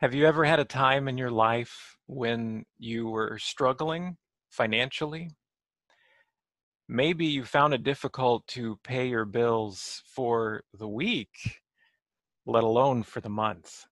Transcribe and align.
Have 0.00 0.12
you 0.12 0.26
ever 0.26 0.44
had 0.44 0.58
a 0.58 0.64
time 0.64 1.06
in 1.06 1.16
your 1.16 1.30
life 1.30 1.96
when 2.06 2.64
you 2.78 3.06
were 3.06 3.38
struggling 3.38 4.16
financially? 4.50 5.30
Maybe 6.88 7.26
you 7.26 7.44
found 7.44 7.74
it 7.74 7.84
difficult 7.84 8.44
to 8.48 8.80
pay 8.82 9.06
your 9.06 9.24
bills 9.24 10.02
for 10.04 10.64
the 10.76 10.88
week, 10.88 11.60
let 12.44 12.64
alone 12.64 13.04
for 13.04 13.20
the 13.20 13.28
month. 13.28 13.86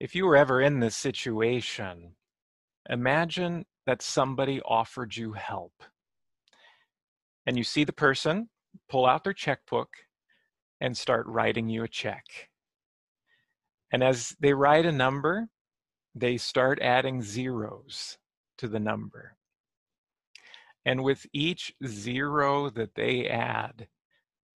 If 0.00 0.14
you 0.14 0.24
were 0.24 0.36
ever 0.36 0.62
in 0.62 0.80
this 0.80 0.96
situation, 0.96 2.16
imagine 2.88 3.66
that 3.84 4.00
somebody 4.00 4.62
offered 4.62 5.14
you 5.14 5.34
help. 5.34 5.74
And 7.46 7.58
you 7.58 7.64
see 7.64 7.84
the 7.84 7.92
person 7.92 8.48
pull 8.88 9.04
out 9.04 9.24
their 9.24 9.34
checkbook 9.34 9.90
and 10.80 10.96
start 10.96 11.26
writing 11.26 11.68
you 11.68 11.84
a 11.84 11.88
check. 11.88 12.24
And 13.92 14.02
as 14.02 14.34
they 14.40 14.52
write 14.52 14.86
a 14.86 14.92
number, 14.92 15.48
they 16.14 16.36
start 16.36 16.80
adding 16.80 17.22
zeros 17.22 18.18
to 18.58 18.68
the 18.68 18.80
number. 18.80 19.36
And 20.84 21.02
with 21.02 21.26
each 21.32 21.74
zero 21.84 22.70
that 22.70 22.94
they 22.94 23.26
add, 23.28 23.88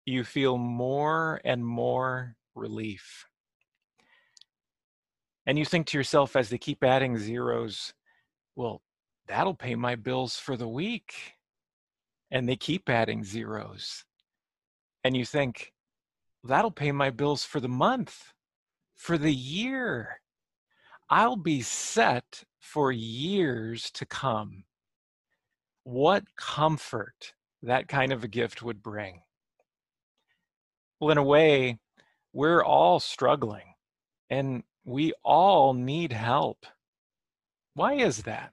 you 0.06 0.24
feel 0.24 0.58
more 0.58 1.40
and 1.44 1.64
more 1.64 2.36
relief. 2.54 3.26
And 5.46 5.58
you 5.58 5.64
think 5.64 5.86
to 5.88 5.98
yourself 5.98 6.36
as 6.36 6.48
they 6.48 6.58
keep 6.58 6.84
adding 6.84 7.18
zeros, 7.18 7.94
well, 8.56 8.82
that'll 9.26 9.54
pay 9.54 9.74
my 9.74 9.96
bills 9.96 10.36
for 10.36 10.56
the 10.56 10.68
week. 10.68 11.34
And 12.30 12.48
they 12.48 12.56
keep 12.56 12.88
adding 12.88 13.24
zeros. 13.24 14.04
And 15.02 15.16
you 15.16 15.24
think, 15.24 15.72
that'll 16.44 16.70
pay 16.70 16.92
my 16.92 17.10
bills 17.10 17.44
for 17.44 17.58
the 17.58 17.68
month, 17.68 18.32
for 19.00 19.16
the 19.16 19.32
year. 19.32 20.20
I'll 21.08 21.36
be 21.36 21.62
set 21.62 22.44
for 22.58 22.92
years 22.92 23.90
to 23.92 24.04
come. 24.04 24.64
What 25.84 26.24
comfort 26.36 27.32
that 27.62 27.88
kind 27.88 28.12
of 28.12 28.22
a 28.22 28.28
gift 28.28 28.62
would 28.62 28.82
bring. 28.82 29.22
Well, 31.00 31.10
in 31.10 31.16
a 31.16 31.22
way, 31.22 31.78
we're 32.34 32.62
all 32.62 33.00
struggling 33.00 33.74
and 34.28 34.64
we 34.84 35.14
all 35.24 35.72
need 35.72 36.12
help. 36.12 36.66
Why 37.72 37.94
is 37.94 38.24
that? 38.24 38.52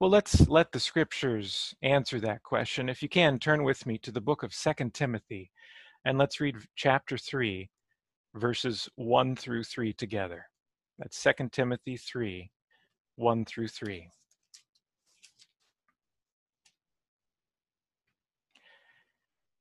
Well, 0.00 0.08
let's 0.08 0.48
let 0.48 0.72
the 0.72 0.80
scriptures 0.80 1.74
answer 1.82 2.20
that 2.20 2.42
question. 2.42 2.88
If 2.88 3.02
you 3.02 3.10
can, 3.10 3.38
turn 3.38 3.64
with 3.64 3.84
me 3.84 3.98
to 3.98 4.10
the 4.10 4.20
book 4.22 4.42
of 4.42 4.54
Second 4.54 4.94
Timothy 4.94 5.50
and 6.06 6.16
let's 6.16 6.40
read 6.40 6.56
chapter 6.74 7.18
3, 7.18 7.68
verses 8.36 8.88
1 8.96 9.36
through 9.36 9.64
3 9.64 9.92
together. 9.92 10.46
That's 10.98 11.18
Second 11.18 11.52
Timothy 11.52 11.96
3, 11.96 12.50
1 13.16 13.44
through 13.44 13.68
3. 13.68 14.08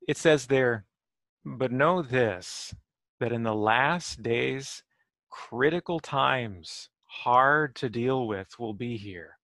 It 0.08 0.18
says 0.18 0.46
there, 0.46 0.86
but 1.44 1.72
know 1.72 2.02
this, 2.02 2.76
that 3.20 3.32
in 3.32 3.44
the 3.44 3.56
last 3.56 4.22
days, 4.22 4.84
critical 5.30 6.00
times, 6.00 6.90
hard 7.06 7.76
to 7.76 7.90
deal 7.90 8.28
with, 8.28 8.60
will 8.60 8.74
be 8.74 8.98
here. 8.98 9.38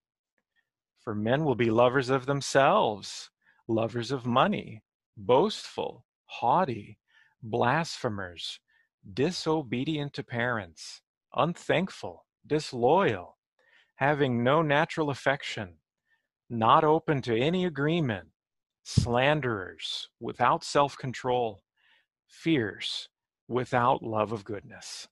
For 1.00 1.16
men 1.16 1.44
will 1.46 1.56
be 1.56 1.72
lovers 1.72 2.10
of 2.10 2.28
themselves, 2.28 3.32
lovers 3.68 4.12
of 4.12 4.26
money, 4.26 4.84
boastful, 5.18 6.06
haughty, 6.26 7.00
blasphemers, 7.42 8.60
disobedient 9.14 10.14
to 10.14 10.24
parents, 10.24 11.02
unthankful, 11.36 12.26
disloyal, 12.46 13.38
having 13.96 14.44
no 14.44 14.62
natural 14.62 15.10
affection, 15.10 15.78
not 16.50 16.84
open 16.84 17.22
to 17.22 17.38
any 17.38 17.66
agreement, 17.66 18.28
slanderers, 18.84 20.10
without 20.20 20.64
self 20.64 20.98
control, 20.98 21.62
fierce, 22.28 23.08
without 23.48 24.04
love 24.04 24.32
of 24.32 24.44
goodness. 24.44 25.08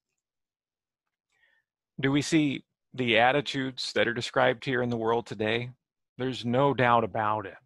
Do 1.99 2.11
we 2.11 2.21
see 2.21 2.63
the 2.93 3.17
attitudes 3.17 3.91
that 3.93 4.07
are 4.07 4.13
described 4.13 4.65
here 4.65 4.81
in 4.81 4.89
the 4.89 4.97
world 4.97 5.25
today? 5.25 5.69
There's 6.17 6.45
no 6.45 6.73
doubt 6.73 7.03
about 7.03 7.45
it. 7.45 7.57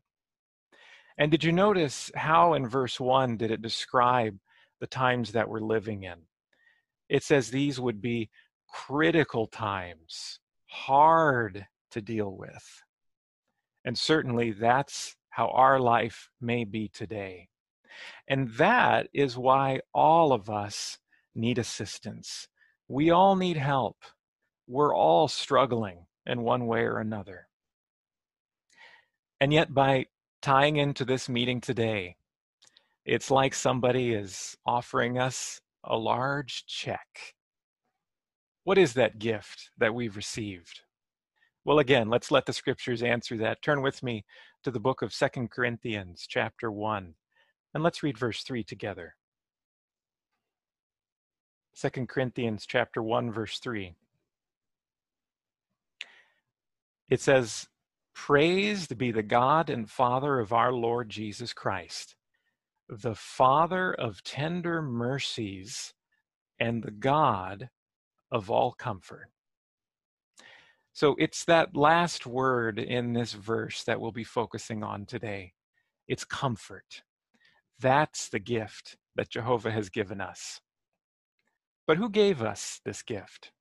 And 1.17 1.29
did 1.29 1.44
you 1.44 1.51
notice 1.51 2.11
how 2.16 2.53
in 2.53 2.67
verse 2.67 3.00
1 3.00 3.38
did 3.38 3.51
it 3.51 3.61
describe 3.61 4.38
the 4.83 4.88
times 4.88 5.31
that 5.31 5.47
we're 5.47 5.61
living 5.61 6.03
in? 6.03 6.17
It 7.07 7.23
says 7.23 7.49
these 7.49 7.79
would 7.79 8.01
be 8.01 8.29
critical 8.67 9.47
times, 9.47 10.41
hard 10.66 11.66
to 11.91 12.01
deal 12.01 12.35
with. 12.35 12.83
And 13.85 13.97
certainly 13.97 14.51
that's 14.51 15.16
how 15.29 15.47
our 15.51 15.79
life 15.79 16.29
may 16.41 16.66
be 16.66 16.89
today. 16.89 17.47
And 18.27 18.49
that 18.55 19.07
is 19.13 19.38
why 19.38 19.79
all 19.93 20.33
of 20.33 20.49
us 20.49 20.97
need 21.33 21.59
assistance. 21.59 22.49
We 22.89 23.09
all 23.09 23.38
need 23.38 23.55
help. 23.55 24.03
We're 24.67 24.93
all 24.93 25.29
struggling 25.29 26.07
in 26.25 26.41
one 26.41 26.67
way 26.67 26.81
or 26.81 26.99
another. 26.99 27.47
And 29.39 29.53
yet, 29.53 29.73
by 29.73 30.07
tying 30.41 30.75
into 30.75 31.05
this 31.05 31.29
meeting 31.29 31.61
today, 31.61 32.17
it's 33.06 33.30
like 33.30 33.53
somebody 33.53 34.14
is 34.14 34.56
offering 34.66 35.18
us 35.19 35.59
a 35.84 35.97
large 35.97 36.66
check. 36.66 37.36
What 38.64 38.78
is 38.78 38.94
that 38.94 39.19
gift 39.19 39.72
that 39.78 39.94
we've 39.94 40.16
received? 40.16 40.81
Well, 41.66 41.80
again, 41.80 42.09
let's 42.09 42.31
let 42.31 42.46
the 42.46 42.53
scriptures 42.53 43.03
answer 43.03 43.38
that. 43.38 43.62
Turn 43.62 43.81
with 43.81 44.03
me 44.03 44.25
to 44.64 44.72
the 44.72 44.80
book 44.80 45.02
of 45.02 45.14
Second 45.14 45.52
Corinthians, 45.52 46.25
chapter 46.28 46.72
1, 46.72 47.14
and 47.74 47.84
let's 47.84 48.03
read 48.03 48.18
verse 48.18 48.44
3 48.44 48.64
together. 48.64 49.16
Second 51.74 52.08
Corinthians 52.08 52.66
chapter 52.68 53.02
1 53.02 53.31
verse 53.31 53.59
3. 53.59 53.96
It 57.09 57.20
says, 57.20 57.68
Praised 58.14 58.97
be 58.97 59.12
the 59.12 59.24
God 59.24 59.70
and 59.70 59.90
Father 59.90 60.40
of 60.40 60.53
our 60.53 60.72
Lord 60.72 61.09
Jesus 61.09 61.52
Christ, 61.52 62.16
the 62.89 63.16
Father 63.16 63.94
of 63.94 64.23
tender 64.23 64.81
mercies 64.81 65.94
and 66.59 66.83
the 66.83 66.91
God 66.91 67.69
of 68.31 68.49
all 68.49 68.73
comfort. 68.73 69.29
So 70.91 71.16
it's 71.17 71.45
that 71.45 71.75
last 71.75 72.27
word 72.27 72.77
in 72.77 73.13
this 73.13 73.33
verse 73.33 73.83
that 73.83 73.99
we'll 73.99 74.11
be 74.11 74.23
focusing 74.23 74.83
on 74.83 75.05
today. 75.05 75.53
It's 76.07 76.25
comfort. 76.25 77.03
That's 77.79 78.29
the 78.29 78.39
gift 78.39 78.97
that 79.16 79.29
Jehovah 79.29 79.72
has 79.72 79.89
given 79.89 80.22
us. 80.22 80.61
But 81.88 81.97
who 81.97 82.09
gave 82.09 82.41
us 82.41 82.79
this 82.85 83.01
gift? 83.01 83.51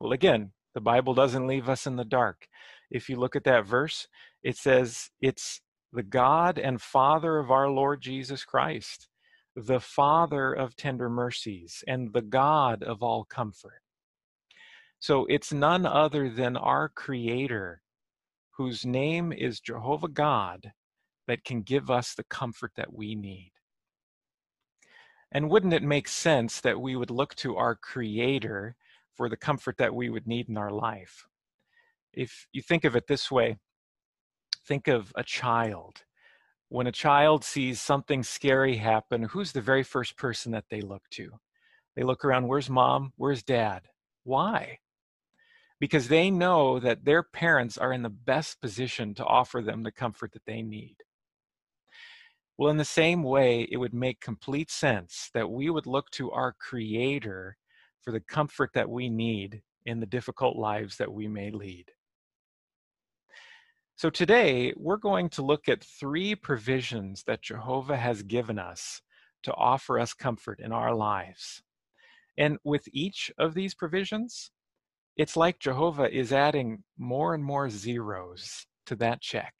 Well, 0.00 0.12
again, 0.12 0.52
the 0.74 0.80
Bible 0.80 1.14
doesn't 1.14 1.46
leave 1.46 1.68
us 1.68 1.86
in 1.86 1.96
the 1.96 2.04
dark 2.04 2.48
if 2.94 3.08
you 3.08 3.16
look 3.16 3.36
at 3.36 3.44
that 3.44 3.66
verse, 3.66 4.06
it 4.42 4.56
says 4.56 5.10
it's 5.20 5.60
the 5.94 6.02
God 6.02 6.58
and 6.58 6.82
Father 6.82 7.38
of 7.38 7.52
our 7.52 7.68
Lord 7.68 8.00
Jesus 8.00 8.44
Christ, 8.44 9.08
the 9.54 9.78
Father 9.78 10.52
of 10.52 10.74
tender 10.74 11.08
mercies, 11.08 11.84
and 11.86 12.12
the 12.12 12.22
God 12.22 12.82
of 12.82 13.02
all 13.02 13.24
comfort. 13.24 13.80
So 14.98 15.24
it's 15.26 15.52
none 15.52 15.86
other 15.86 16.28
than 16.28 16.56
our 16.56 16.88
Creator, 16.88 17.80
whose 18.56 18.84
name 18.84 19.32
is 19.32 19.60
Jehovah 19.60 20.08
God, 20.08 20.72
that 21.28 21.44
can 21.44 21.62
give 21.62 21.90
us 21.90 22.14
the 22.14 22.24
comfort 22.24 22.72
that 22.76 22.92
we 22.92 23.14
need. 23.14 23.52
And 25.30 25.48
wouldn't 25.48 25.74
it 25.74 25.82
make 25.82 26.08
sense 26.08 26.60
that 26.60 26.80
we 26.80 26.96
would 26.96 27.10
look 27.10 27.36
to 27.36 27.56
our 27.56 27.76
Creator 27.76 28.74
for 29.14 29.28
the 29.28 29.36
comfort 29.36 29.76
that 29.78 29.94
we 29.94 30.10
would 30.10 30.26
need 30.26 30.48
in 30.48 30.56
our 30.56 30.72
life? 30.72 31.26
if 32.16 32.46
you 32.52 32.62
think 32.62 32.84
of 32.84 32.96
it 32.96 33.06
this 33.06 33.30
way, 33.30 33.58
think 34.66 34.88
of 34.88 35.12
a 35.14 35.22
child. 35.22 36.02
When 36.68 36.86
a 36.86 36.92
child 36.92 37.44
sees 37.44 37.80
something 37.80 38.22
scary 38.22 38.76
happen, 38.76 39.22
who's 39.22 39.52
the 39.52 39.60
very 39.60 39.82
first 39.82 40.16
person 40.16 40.52
that 40.52 40.64
they 40.70 40.80
look 40.80 41.02
to? 41.10 41.30
They 41.94 42.02
look 42.02 42.24
around, 42.24 42.48
where's 42.48 42.70
mom? 42.70 43.12
Where's 43.16 43.42
dad? 43.42 43.82
Why? 44.24 44.78
Because 45.78 46.08
they 46.08 46.30
know 46.30 46.80
that 46.80 47.04
their 47.04 47.22
parents 47.22 47.76
are 47.78 47.92
in 47.92 48.02
the 48.02 48.08
best 48.08 48.60
position 48.60 49.14
to 49.14 49.24
offer 49.24 49.60
them 49.60 49.82
the 49.82 49.92
comfort 49.92 50.32
that 50.32 50.46
they 50.46 50.62
need. 50.62 50.96
Well, 52.56 52.70
in 52.70 52.76
the 52.76 52.84
same 52.84 53.22
way, 53.22 53.68
it 53.70 53.76
would 53.76 53.94
make 53.94 54.20
complete 54.20 54.70
sense 54.70 55.30
that 55.34 55.50
we 55.50 55.70
would 55.70 55.86
look 55.86 56.10
to 56.12 56.30
our 56.30 56.52
Creator 56.52 57.56
for 58.00 58.12
the 58.12 58.20
comfort 58.20 58.70
that 58.74 58.88
we 58.88 59.08
need 59.08 59.62
in 59.86 60.00
the 60.00 60.06
difficult 60.06 60.56
lives 60.56 60.96
that 60.96 61.12
we 61.12 61.26
may 61.26 61.50
lead. 61.50 61.90
So 63.96 64.10
today 64.10 64.72
we're 64.76 64.96
going 64.96 65.28
to 65.30 65.42
look 65.42 65.68
at 65.68 65.84
three 65.84 66.34
provisions 66.34 67.22
that 67.28 67.42
Jehovah 67.42 67.96
has 67.96 68.24
given 68.24 68.58
us 68.58 69.00
to 69.44 69.54
offer 69.54 70.00
us 70.00 70.12
comfort 70.12 70.58
in 70.58 70.72
our 70.72 70.92
lives. 70.92 71.62
And 72.36 72.58
with 72.64 72.88
each 72.92 73.30
of 73.38 73.54
these 73.54 73.72
provisions, 73.72 74.50
it's 75.16 75.36
like 75.36 75.60
Jehovah 75.60 76.12
is 76.12 76.32
adding 76.32 76.82
more 76.98 77.34
and 77.34 77.44
more 77.44 77.70
zeros 77.70 78.66
to 78.86 78.96
that 78.96 79.20
check. 79.20 79.54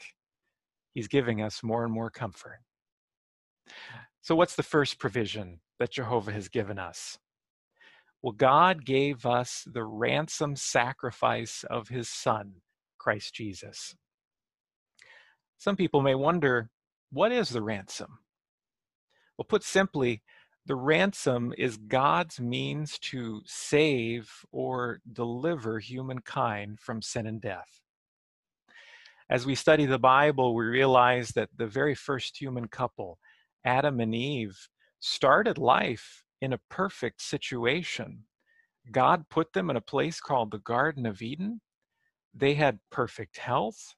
He's 0.94 1.06
giving 1.06 1.40
us 1.40 1.62
more 1.62 1.84
and 1.84 1.92
more 1.92 2.10
comfort. 2.10 2.58
So, 4.20 4.34
what's 4.34 4.56
the 4.56 4.64
first 4.64 4.98
provision 4.98 5.60
that 5.78 5.92
Jehovah 5.92 6.32
has 6.32 6.48
given 6.48 6.78
us? 6.78 7.18
Well, 8.20 8.32
God 8.32 8.84
gave 8.84 9.26
us 9.26 9.64
the 9.72 9.84
ransom 9.84 10.56
sacrifice 10.56 11.64
of 11.70 11.88
his 11.88 12.08
Son, 12.08 12.54
Christ 12.98 13.34
Jesus. 13.34 13.94
Some 15.64 15.76
people 15.76 16.02
may 16.02 16.14
wonder 16.14 16.68
what 17.10 17.32
is 17.32 17.48
the 17.48 17.62
ransom? 17.62 18.18
Well, 19.38 19.46
put 19.48 19.62
simply, 19.62 20.22
the 20.66 20.74
ransom 20.74 21.54
is 21.56 21.78
God's 21.78 22.38
means 22.38 22.98
to 22.98 23.40
save 23.46 24.30
or 24.52 25.00
deliver 25.10 25.78
humankind 25.78 26.80
from 26.80 27.00
sin 27.00 27.26
and 27.26 27.40
death. 27.40 27.80
As 29.30 29.46
we 29.46 29.54
study 29.54 29.86
the 29.86 29.98
Bible, 29.98 30.54
we 30.54 30.66
realize 30.66 31.30
that 31.30 31.48
the 31.56 31.66
very 31.66 31.94
first 31.94 32.38
human 32.38 32.68
couple, 32.68 33.18
Adam 33.64 34.00
and 34.00 34.14
Eve, 34.14 34.68
started 35.00 35.56
life 35.56 36.24
in 36.42 36.52
a 36.52 36.60
perfect 36.68 37.22
situation. 37.22 38.24
God 38.92 39.30
put 39.30 39.54
them 39.54 39.70
in 39.70 39.76
a 39.76 39.80
place 39.80 40.20
called 40.20 40.50
the 40.50 40.58
Garden 40.58 41.06
of 41.06 41.22
Eden. 41.22 41.62
They 42.34 42.52
had 42.52 42.80
perfect 42.90 43.38
health. 43.38 43.94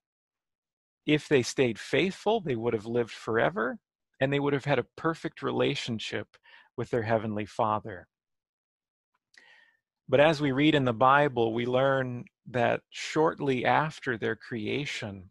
If 1.06 1.28
they 1.28 1.42
stayed 1.42 1.78
faithful, 1.78 2.40
they 2.40 2.56
would 2.56 2.74
have 2.74 2.86
lived 2.86 3.12
forever 3.12 3.78
and 4.20 4.32
they 4.32 4.40
would 4.40 4.52
have 4.52 4.64
had 4.64 4.78
a 4.78 4.86
perfect 4.96 5.42
relationship 5.42 6.26
with 6.76 6.90
their 6.90 7.02
Heavenly 7.02 7.46
Father. 7.46 8.08
But 10.08 10.20
as 10.20 10.40
we 10.40 10.52
read 10.52 10.74
in 10.74 10.84
the 10.84 10.92
Bible, 10.92 11.52
we 11.52 11.66
learn 11.66 12.24
that 12.48 12.80
shortly 12.90 13.64
after 13.64 14.16
their 14.16 14.36
creation, 14.36 15.30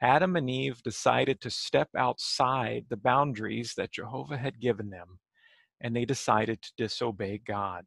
Adam 0.00 0.36
and 0.36 0.48
Eve 0.48 0.82
decided 0.82 1.40
to 1.40 1.50
step 1.50 1.88
outside 1.96 2.86
the 2.88 2.96
boundaries 2.96 3.74
that 3.76 3.92
Jehovah 3.92 4.38
had 4.38 4.60
given 4.60 4.90
them, 4.90 5.18
and 5.80 5.94
they 5.94 6.04
decided 6.04 6.62
to 6.62 6.72
disobey 6.76 7.38
God. 7.38 7.84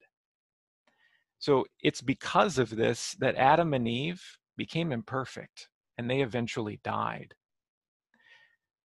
So 1.40 1.66
it's 1.82 2.02
because 2.02 2.58
of 2.58 2.70
this 2.70 3.16
that 3.20 3.36
Adam 3.36 3.74
and 3.74 3.88
Eve 3.88 4.22
became 4.58 4.92
imperfect 4.92 5.70
and 5.97 6.09
they 6.09 6.21
eventually 6.21 6.80
died. 6.83 7.33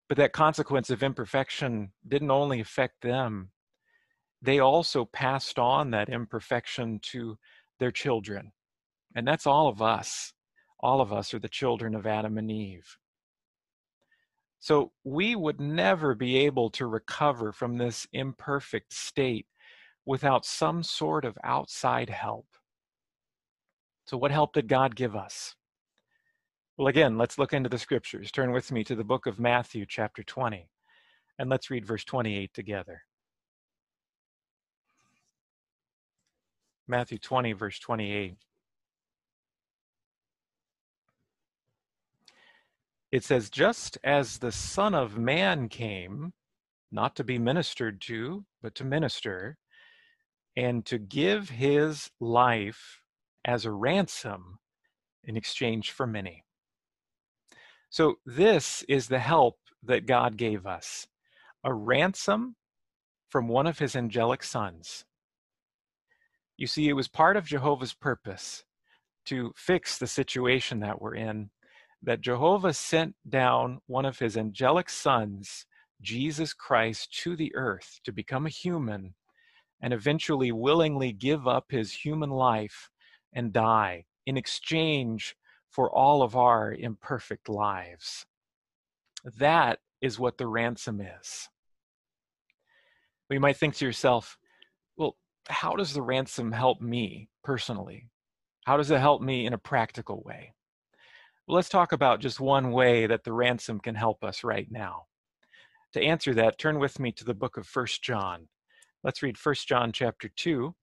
But 0.07 0.17
that 0.17 0.33
consequence 0.33 0.89
of 0.89 1.03
imperfection 1.03 1.91
didn't 2.07 2.31
only 2.31 2.59
affect 2.59 3.01
them, 3.01 3.51
they 4.41 4.59
also 4.59 5.05
passed 5.05 5.59
on 5.59 5.91
that 5.91 6.09
imperfection 6.09 6.99
to 7.11 7.37
their 7.79 7.91
children. 7.91 8.51
And 9.15 9.27
that's 9.27 9.47
all 9.47 9.67
of 9.67 9.81
us. 9.81 10.33
All 10.79 10.99
of 10.99 11.13
us 11.13 11.33
are 11.33 11.39
the 11.39 11.47
children 11.47 11.95
of 11.95 12.07
Adam 12.07 12.37
and 12.37 12.49
Eve. 12.49 12.97
So 14.59 14.91
we 15.03 15.35
would 15.35 15.59
never 15.59 16.13
be 16.13 16.37
able 16.37 16.69
to 16.71 16.85
recover 16.85 17.51
from 17.51 17.77
this 17.77 18.07
imperfect 18.13 18.93
state 18.93 19.47
without 20.05 20.45
some 20.45 20.83
sort 20.83 21.25
of 21.25 21.37
outside 21.43 22.09
help. 22.09 22.47
So, 24.05 24.17
what 24.17 24.31
help 24.31 24.53
did 24.53 24.67
God 24.67 24.95
give 24.95 25.15
us? 25.15 25.55
Well, 26.81 26.87
again, 26.87 27.15
let's 27.15 27.37
look 27.37 27.53
into 27.53 27.69
the 27.69 27.77
scriptures. 27.77 28.31
Turn 28.31 28.51
with 28.51 28.71
me 28.71 28.83
to 28.85 28.95
the 28.95 29.03
book 29.03 29.27
of 29.27 29.39
Matthew, 29.39 29.85
chapter 29.87 30.23
20, 30.23 30.67
and 31.37 31.47
let's 31.47 31.69
read 31.69 31.85
verse 31.85 32.03
28 32.03 32.51
together. 32.55 33.03
Matthew 36.87 37.19
20, 37.19 37.53
verse 37.53 37.77
28. 37.77 38.33
It 43.11 43.23
says, 43.23 43.51
Just 43.51 43.99
as 44.03 44.39
the 44.39 44.51
Son 44.51 44.95
of 44.95 45.19
Man 45.19 45.69
came, 45.69 46.33
not 46.91 47.15
to 47.17 47.23
be 47.23 47.37
ministered 47.37 48.01
to, 48.07 48.43
but 48.63 48.73
to 48.73 48.83
minister, 48.83 49.59
and 50.57 50.83
to 50.87 50.97
give 50.97 51.47
his 51.51 52.09
life 52.19 53.03
as 53.45 53.65
a 53.65 53.71
ransom 53.71 54.57
in 55.23 55.37
exchange 55.37 55.91
for 55.91 56.07
many. 56.07 56.43
So, 57.91 58.15
this 58.25 58.85
is 58.87 59.09
the 59.09 59.19
help 59.19 59.57
that 59.83 60.05
God 60.05 60.37
gave 60.37 60.65
us 60.65 61.07
a 61.61 61.73
ransom 61.73 62.55
from 63.27 63.49
one 63.49 63.67
of 63.67 63.79
his 63.79 63.97
angelic 63.97 64.43
sons. 64.43 65.03
You 66.55 66.67
see, 66.67 66.87
it 66.87 66.93
was 66.93 67.09
part 67.09 67.35
of 67.35 67.45
Jehovah's 67.45 67.93
purpose 67.93 68.63
to 69.25 69.51
fix 69.57 69.97
the 69.97 70.07
situation 70.07 70.79
that 70.79 71.01
we're 71.01 71.15
in, 71.15 71.49
that 72.01 72.21
Jehovah 72.21 72.73
sent 72.73 73.15
down 73.27 73.81
one 73.87 74.05
of 74.05 74.19
his 74.19 74.37
angelic 74.37 74.89
sons, 74.89 75.65
Jesus 76.01 76.53
Christ, 76.53 77.13
to 77.23 77.35
the 77.35 77.53
earth 77.55 77.99
to 78.05 78.13
become 78.13 78.45
a 78.45 78.49
human 78.49 79.15
and 79.81 79.91
eventually 79.91 80.53
willingly 80.53 81.11
give 81.11 81.45
up 81.45 81.65
his 81.69 81.91
human 81.91 82.29
life 82.29 82.89
and 83.33 83.51
die 83.51 84.05
in 84.25 84.37
exchange 84.37 85.35
for 85.71 85.89
all 85.89 86.21
of 86.21 86.35
our 86.35 86.73
imperfect 86.73 87.49
lives. 87.49 88.25
That 89.39 89.79
is 90.01 90.19
what 90.19 90.37
the 90.37 90.47
ransom 90.47 91.01
is. 91.01 91.49
You 93.29 93.39
might 93.39 93.55
think 93.57 93.75
to 93.75 93.85
yourself, 93.85 94.37
well, 94.97 95.15
how 95.47 95.75
does 95.75 95.93
the 95.93 96.01
ransom 96.01 96.51
help 96.51 96.81
me 96.81 97.29
personally? 97.43 98.09
How 98.65 98.75
does 98.75 98.91
it 98.91 98.99
help 98.99 99.21
me 99.21 99.45
in 99.45 99.53
a 99.53 99.57
practical 99.57 100.21
way? 100.25 100.53
Well, 101.47 101.55
let's 101.55 101.69
talk 101.69 101.93
about 101.93 102.19
just 102.19 102.41
one 102.41 102.71
way 102.71 103.07
that 103.07 103.23
the 103.23 103.33
ransom 103.33 103.79
can 103.79 103.95
help 103.95 104.23
us 104.23 104.43
right 104.43 104.67
now. 104.69 105.05
To 105.93 106.01
answer 106.01 106.33
that, 106.35 106.57
turn 106.57 106.77
with 106.77 106.99
me 106.99 107.11
to 107.13 107.23
the 107.23 107.33
book 107.33 107.57
of 107.57 107.65
First 107.65 108.03
John. 108.03 108.47
Let's 109.03 109.23
read 109.23 109.37
First 109.37 109.67
John 109.67 109.91
chapter 109.91 110.29
2 110.35 110.75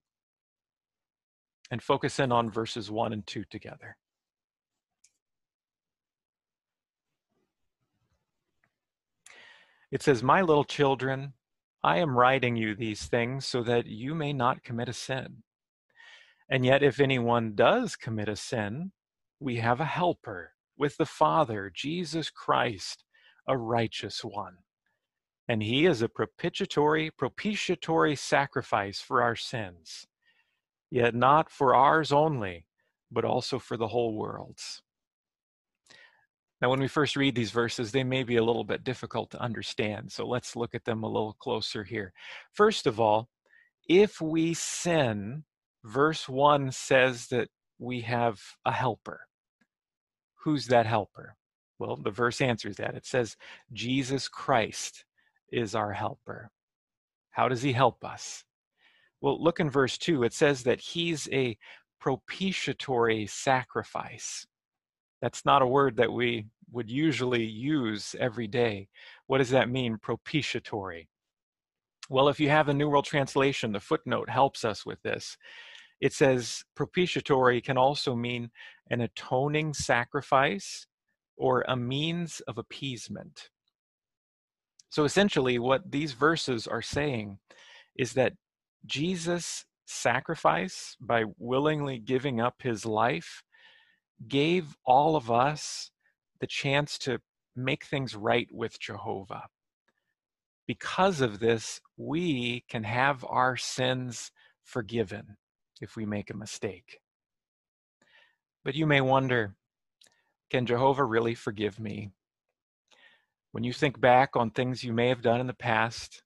and 1.70 1.82
focus 1.82 2.18
in 2.18 2.32
on 2.32 2.50
verses 2.50 2.90
1 2.90 3.12
and 3.12 3.26
2 3.26 3.44
together. 3.50 3.96
It 9.90 10.02
says, 10.02 10.22
My 10.22 10.40
little 10.40 10.64
children, 10.64 11.34
I 11.82 11.98
am 11.98 12.16
writing 12.16 12.56
you 12.56 12.74
these 12.74 13.06
things 13.06 13.46
so 13.46 13.62
that 13.62 13.86
you 13.86 14.14
may 14.14 14.32
not 14.32 14.62
commit 14.64 14.88
a 14.88 14.92
sin. 14.92 15.42
And 16.50 16.64
yet, 16.64 16.82
if 16.82 17.00
anyone 17.00 17.54
does 17.54 17.96
commit 17.96 18.28
a 18.28 18.36
sin, 18.36 18.92
we 19.40 19.56
have 19.56 19.80
a 19.80 19.84
helper 19.84 20.52
with 20.76 20.96
the 20.96 21.06
Father, 21.06 21.70
Jesus 21.72 22.30
Christ, 22.30 23.04
a 23.46 23.56
righteous 23.56 24.24
one. 24.24 24.58
And 25.48 25.62
he 25.62 25.86
is 25.86 26.02
a 26.02 26.08
propitiatory, 26.08 27.10
propitiatory 27.10 28.16
sacrifice 28.16 29.00
for 29.00 29.22
our 29.22 29.36
sins 29.36 30.06
yet 30.90 31.14
not 31.14 31.50
for 31.50 31.74
ours 31.74 32.12
only, 32.12 32.66
but 33.10 33.24
also 33.24 33.58
for 33.58 33.76
the 33.76 33.88
whole 33.88 34.14
world's. 34.14 34.82
Now, 36.60 36.70
when 36.70 36.80
we 36.80 36.88
first 36.88 37.14
read 37.14 37.34
these 37.34 37.52
verses, 37.52 37.92
they 37.92 38.02
may 38.02 38.24
be 38.24 38.36
a 38.36 38.44
little 38.44 38.64
bit 38.64 38.82
difficult 38.82 39.30
to 39.30 39.40
understand, 39.40 40.10
so 40.10 40.26
let's 40.26 40.56
look 40.56 40.74
at 40.74 40.84
them 40.84 41.04
a 41.04 41.08
little 41.08 41.34
closer 41.34 41.84
here. 41.84 42.12
First 42.52 42.86
of 42.86 42.98
all, 42.98 43.28
if 43.88 44.20
we 44.20 44.54
sin, 44.54 45.44
verse 45.84 46.28
1 46.28 46.72
says 46.72 47.28
that 47.28 47.48
we 47.78 48.00
have 48.00 48.40
a 48.64 48.72
helper. 48.72 49.20
Who's 50.42 50.66
that 50.66 50.86
helper? 50.86 51.36
Well, 51.78 51.96
the 51.96 52.10
verse 52.10 52.40
answers 52.40 52.76
that. 52.76 52.94
It 52.94 53.06
says, 53.06 53.36
Jesus 53.72 54.28
Christ 54.28 55.04
is 55.52 55.74
our 55.74 55.92
helper. 55.92 56.50
How 57.30 57.48
does 57.48 57.62
he 57.62 57.72
help 57.72 58.04
us? 58.04 58.44
Well, 59.20 59.42
look 59.42 59.60
in 59.60 59.70
verse 59.70 59.96
2. 59.96 60.24
It 60.24 60.32
says 60.32 60.64
that 60.64 60.80
he's 60.80 61.28
a 61.32 61.56
propitiatory 62.00 63.26
sacrifice. 63.26 64.46
That's 65.20 65.44
not 65.44 65.62
a 65.62 65.66
word 65.66 65.96
that 65.96 66.12
we 66.12 66.46
would 66.70 66.90
usually 66.90 67.44
use 67.44 68.14
every 68.18 68.46
day. 68.46 68.88
What 69.26 69.38
does 69.38 69.50
that 69.50 69.70
mean, 69.70 69.98
propitiatory? 70.00 71.08
Well, 72.10 72.28
if 72.28 72.40
you 72.40 72.48
have 72.48 72.68
a 72.68 72.74
New 72.74 72.88
World 72.88 73.04
Translation, 73.04 73.72
the 73.72 73.80
footnote 73.80 74.30
helps 74.30 74.64
us 74.64 74.86
with 74.86 75.02
this. 75.02 75.36
It 76.00 76.12
says 76.12 76.62
propitiatory 76.74 77.60
can 77.60 77.76
also 77.76 78.14
mean 78.14 78.50
an 78.90 79.00
atoning 79.00 79.74
sacrifice 79.74 80.86
or 81.36 81.64
a 81.68 81.76
means 81.76 82.40
of 82.46 82.58
appeasement. 82.58 83.50
So 84.90 85.04
essentially, 85.04 85.58
what 85.58 85.90
these 85.90 86.12
verses 86.12 86.66
are 86.66 86.82
saying 86.82 87.38
is 87.96 88.14
that 88.14 88.32
Jesus' 88.86 89.64
sacrifice 89.86 90.96
by 91.00 91.24
willingly 91.38 91.98
giving 91.98 92.40
up 92.40 92.62
his 92.62 92.86
life 92.86 93.42
gave 94.26 94.76
all 94.84 95.16
of 95.16 95.30
us 95.30 95.90
the 96.40 96.46
chance 96.46 96.98
to 96.98 97.20
make 97.54 97.84
things 97.84 98.14
right 98.14 98.48
with 98.50 98.80
Jehovah. 98.80 99.44
Because 100.66 101.20
of 101.20 101.38
this, 101.40 101.80
we 101.96 102.64
can 102.68 102.84
have 102.84 103.24
our 103.28 103.56
sins 103.56 104.30
forgiven 104.62 105.36
if 105.80 105.96
we 105.96 106.04
make 106.04 106.30
a 106.30 106.36
mistake. 106.36 107.00
But 108.64 108.74
you 108.74 108.86
may 108.86 109.00
wonder 109.00 109.54
can 110.50 110.64
Jehovah 110.64 111.04
really 111.04 111.34
forgive 111.34 111.78
me? 111.78 112.10
When 113.52 113.64
you 113.64 113.72
think 113.72 114.00
back 114.00 114.34
on 114.34 114.50
things 114.50 114.82
you 114.82 114.92
may 114.92 115.08
have 115.08 115.20
done 115.20 115.40
in 115.40 115.46
the 115.46 115.54
past, 115.54 116.22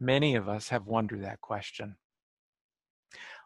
many 0.00 0.34
of 0.34 0.48
us 0.48 0.68
have 0.70 0.86
wondered 0.86 1.22
that 1.22 1.40
question. 1.40 1.96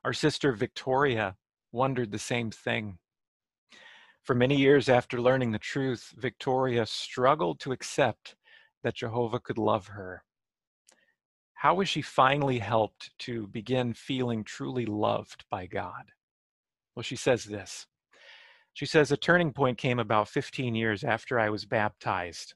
Our 0.04 0.12
sister 0.12 0.52
Victoria 0.52 1.36
wondered 1.72 2.12
the 2.12 2.18
same 2.18 2.50
thing. 2.50 2.98
For 4.26 4.34
many 4.34 4.56
years 4.56 4.88
after 4.88 5.20
learning 5.20 5.52
the 5.52 5.58
truth, 5.60 6.12
Victoria 6.16 6.84
struggled 6.84 7.60
to 7.60 7.70
accept 7.70 8.34
that 8.82 8.96
Jehovah 8.96 9.38
could 9.38 9.56
love 9.56 9.86
her. 9.86 10.24
How 11.54 11.76
was 11.76 11.88
she 11.88 12.02
finally 12.02 12.58
helped 12.58 13.16
to 13.20 13.46
begin 13.46 13.94
feeling 13.94 14.42
truly 14.42 14.84
loved 14.84 15.44
by 15.48 15.66
God? 15.66 16.10
Well, 16.96 17.04
she 17.04 17.14
says 17.14 17.44
this. 17.44 17.86
She 18.74 18.84
says, 18.84 19.12
A 19.12 19.16
turning 19.16 19.52
point 19.52 19.78
came 19.78 20.00
about 20.00 20.28
15 20.28 20.74
years 20.74 21.04
after 21.04 21.38
I 21.38 21.48
was 21.48 21.64
baptized. 21.64 22.54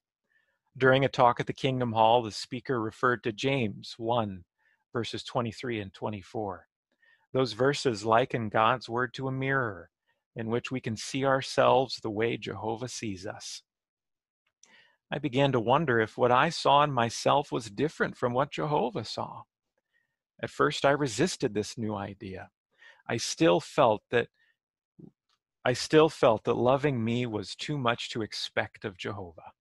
During 0.76 1.04
a 1.04 1.08
talk 1.08 1.38
at 1.38 1.46
the 1.46 1.52
Kingdom 1.52 1.92
Hall, 1.92 2.20
the 2.20 2.32
speaker 2.32 2.80
referred 2.80 3.22
to 3.22 3.32
James 3.32 3.94
1, 3.96 4.42
verses 4.92 5.22
23 5.22 5.78
and 5.78 5.92
24. 5.92 6.66
Those 7.32 7.52
verses 7.52 8.04
liken 8.04 8.48
God's 8.48 8.88
word 8.88 9.14
to 9.14 9.28
a 9.28 9.32
mirror 9.32 9.90
in 10.36 10.48
which 10.48 10.70
we 10.70 10.80
can 10.80 10.96
see 10.96 11.24
ourselves 11.24 11.96
the 11.96 12.10
way 12.10 12.36
Jehovah 12.36 12.88
sees 12.88 13.26
us. 13.26 13.62
I 15.12 15.18
began 15.18 15.52
to 15.52 15.60
wonder 15.60 16.00
if 16.00 16.16
what 16.16 16.30
I 16.30 16.50
saw 16.50 16.84
in 16.84 16.92
myself 16.92 17.50
was 17.50 17.70
different 17.70 18.16
from 18.16 18.32
what 18.32 18.52
Jehovah 18.52 19.04
saw. 19.04 19.42
At 20.42 20.50
first, 20.50 20.84
I 20.84 20.90
resisted 20.90 21.52
this 21.52 21.76
new 21.76 21.94
idea. 21.94 22.50
I 23.08 23.16
still 23.16 23.60
felt 23.60 24.02
that 24.10 24.28
I 25.64 25.74
still 25.74 26.08
felt 26.08 26.44
that 26.44 26.54
loving 26.54 27.04
me 27.04 27.26
was 27.26 27.54
too 27.54 27.76
much 27.76 28.08
to 28.10 28.22
expect 28.22 28.84
of 28.86 28.96
Jehovah. 28.96 29.52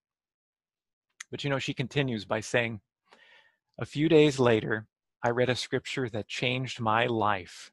But 1.30 1.44
you 1.44 1.50
know, 1.50 1.60
she 1.60 1.74
continues 1.74 2.24
by 2.24 2.40
saying, 2.40 2.80
A 3.78 3.86
few 3.86 4.08
days 4.08 4.40
later, 4.40 4.88
I 5.22 5.32
read 5.32 5.50
a 5.50 5.56
scripture 5.56 6.08
that 6.10 6.28
changed 6.28 6.80
my 6.80 7.06
life. 7.06 7.72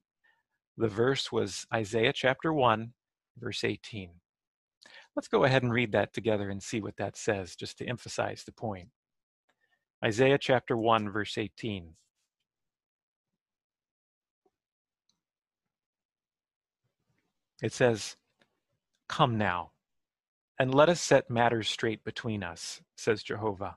The 0.78 0.88
verse 0.88 1.32
was 1.32 1.66
Isaiah 1.72 2.12
chapter 2.12 2.52
1, 2.52 2.92
verse 3.38 3.64
18. 3.64 4.10
Let's 5.14 5.28
go 5.28 5.44
ahead 5.44 5.62
and 5.62 5.72
read 5.72 5.92
that 5.92 6.12
together 6.12 6.50
and 6.50 6.62
see 6.62 6.80
what 6.80 6.98
that 6.98 7.16
says, 7.16 7.56
just 7.56 7.78
to 7.78 7.86
emphasize 7.86 8.44
the 8.44 8.52
point. 8.52 8.88
Isaiah 10.04 10.38
chapter 10.38 10.76
1, 10.76 11.10
verse 11.10 11.38
18. 11.38 11.94
It 17.62 17.72
says, 17.72 18.16
Come 19.08 19.38
now, 19.38 19.70
and 20.58 20.74
let 20.74 20.90
us 20.90 21.00
set 21.00 21.30
matters 21.30 21.68
straight 21.68 22.04
between 22.04 22.42
us, 22.42 22.82
says 22.96 23.22
Jehovah. 23.22 23.76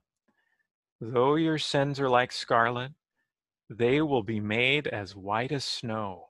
Though 0.99 1.35
your 1.35 1.57
sins 1.57 1.99
are 2.01 2.09
like 2.09 2.33
scarlet, 2.33 2.91
they 3.69 4.01
will 4.01 4.23
be 4.23 4.41
made 4.41 4.87
as 4.87 5.15
white 5.15 5.53
as 5.53 5.63
snow. 5.63 6.28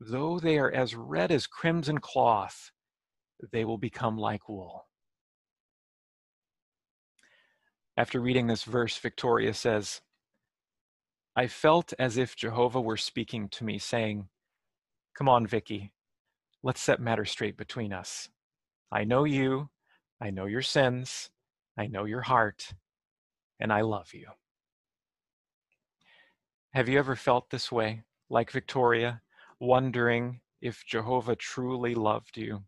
Though 0.00 0.38
they 0.38 0.58
are 0.58 0.70
as 0.70 0.94
red 0.94 1.30
as 1.30 1.46
crimson 1.46 1.98
cloth, 1.98 2.70
they 3.52 3.64
will 3.64 3.78
become 3.78 4.16
like 4.16 4.48
wool. 4.48 4.86
After 7.96 8.20
reading 8.20 8.48
this 8.48 8.64
verse, 8.64 8.98
Victoria 8.98 9.54
says, 9.54 10.00
I 11.36 11.46
felt 11.46 11.92
as 11.98 12.16
if 12.16 12.36
Jehovah 12.36 12.80
were 12.80 12.96
speaking 12.96 13.48
to 13.50 13.64
me, 13.64 13.78
saying, 13.78 14.28
Come 15.16 15.28
on, 15.28 15.46
Vicky, 15.46 15.92
let's 16.62 16.80
set 16.80 17.00
matters 17.00 17.30
straight 17.30 17.56
between 17.56 17.92
us. 17.92 18.28
I 18.90 19.04
know 19.04 19.24
you, 19.24 19.70
I 20.20 20.30
know 20.30 20.46
your 20.46 20.62
sins, 20.62 21.30
I 21.76 21.86
know 21.86 22.04
your 22.04 22.22
heart, 22.22 22.74
and 23.60 23.72
I 23.72 23.82
love 23.82 24.12
you. 24.12 24.26
Have 26.72 26.88
you 26.88 26.98
ever 26.98 27.14
felt 27.14 27.50
this 27.50 27.70
way, 27.70 28.02
like 28.28 28.50
Victoria, 28.50 29.22
wondering 29.60 30.40
if 30.60 30.84
Jehovah 30.86 31.36
truly 31.36 31.94
loved 31.94 32.36
you? 32.36 32.64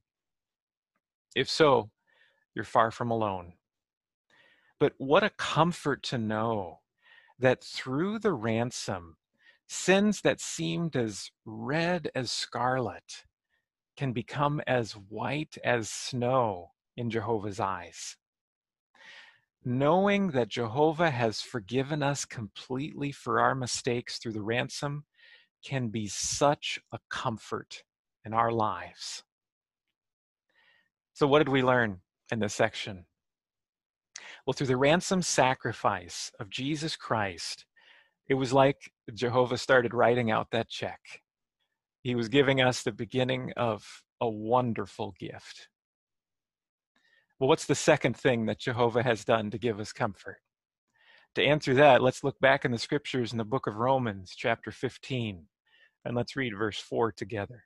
If 1.34 1.48
so, 1.48 1.90
you're 2.54 2.64
far 2.64 2.90
from 2.90 3.10
alone. 3.10 3.54
But 4.78 4.94
what 4.98 5.24
a 5.24 5.30
comfort 5.30 6.02
to 6.04 6.18
know 6.18 6.80
that 7.38 7.62
through 7.62 8.18
the 8.18 8.32
ransom, 8.32 9.16
sins 9.66 10.20
that 10.22 10.40
seemed 10.40 10.96
as 10.96 11.30
red 11.44 12.10
as 12.14 12.30
scarlet 12.30 13.24
can 13.96 14.12
become 14.12 14.60
as 14.66 14.92
white 14.92 15.56
as 15.64 15.88
snow 15.90 16.72
in 16.96 17.10
Jehovah's 17.10 17.60
eyes. 17.60 18.16
Knowing 19.64 20.30
that 20.30 20.48
Jehovah 20.48 21.10
has 21.10 21.40
forgiven 21.40 22.02
us 22.02 22.24
completely 22.24 23.10
for 23.10 23.40
our 23.40 23.54
mistakes 23.54 24.18
through 24.18 24.32
the 24.32 24.42
ransom 24.42 25.04
can 25.64 25.88
be 25.88 26.06
such 26.06 26.78
a 26.92 26.98
comfort 27.10 27.82
in 28.24 28.32
our 28.32 28.50
lives. 28.50 29.22
So, 31.12 31.26
what 31.26 31.38
did 31.38 31.48
we 31.48 31.62
learn 31.62 32.00
in 32.30 32.40
this 32.40 32.54
section? 32.54 33.06
Well, 34.46 34.54
through 34.54 34.66
the 34.68 34.76
ransom 34.76 35.22
sacrifice 35.22 36.30
of 36.38 36.50
Jesus 36.50 36.96
Christ, 36.96 37.64
it 38.28 38.34
was 38.34 38.52
like 38.52 38.92
Jehovah 39.14 39.58
started 39.58 39.94
writing 39.94 40.30
out 40.30 40.50
that 40.50 40.68
check. 40.68 41.00
He 42.02 42.14
was 42.14 42.28
giving 42.28 42.60
us 42.60 42.82
the 42.82 42.92
beginning 42.92 43.52
of 43.56 43.84
a 44.20 44.28
wonderful 44.28 45.14
gift. 45.18 45.68
Well, 47.38 47.48
what's 47.48 47.66
the 47.66 47.74
second 47.74 48.16
thing 48.16 48.46
that 48.46 48.60
Jehovah 48.60 49.02
has 49.02 49.24
done 49.24 49.50
to 49.50 49.58
give 49.58 49.78
us 49.80 49.92
comfort? 49.92 50.38
To 51.36 51.44
answer 51.44 51.74
that, 51.74 52.00
let's 52.00 52.24
look 52.24 52.40
back 52.40 52.64
in 52.64 52.70
the 52.70 52.78
scriptures 52.78 53.30
in 53.30 53.36
the 53.36 53.44
book 53.44 53.66
of 53.66 53.76
Romans, 53.76 54.32
chapter 54.34 54.70
15, 54.70 55.44
and 56.06 56.16
let's 56.16 56.34
read 56.34 56.56
verse 56.56 56.78
4 56.78 57.12
together. 57.12 57.64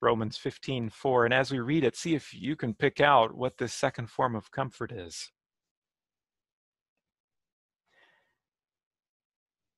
Romans 0.00 0.38
15, 0.38 0.88
4. 0.88 1.26
And 1.26 1.34
as 1.34 1.50
we 1.50 1.58
read 1.58 1.84
it, 1.84 1.94
see 1.94 2.14
if 2.14 2.32
you 2.32 2.56
can 2.56 2.72
pick 2.72 3.02
out 3.02 3.36
what 3.36 3.58
this 3.58 3.74
second 3.74 4.08
form 4.08 4.34
of 4.34 4.50
comfort 4.50 4.92
is. 4.92 5.30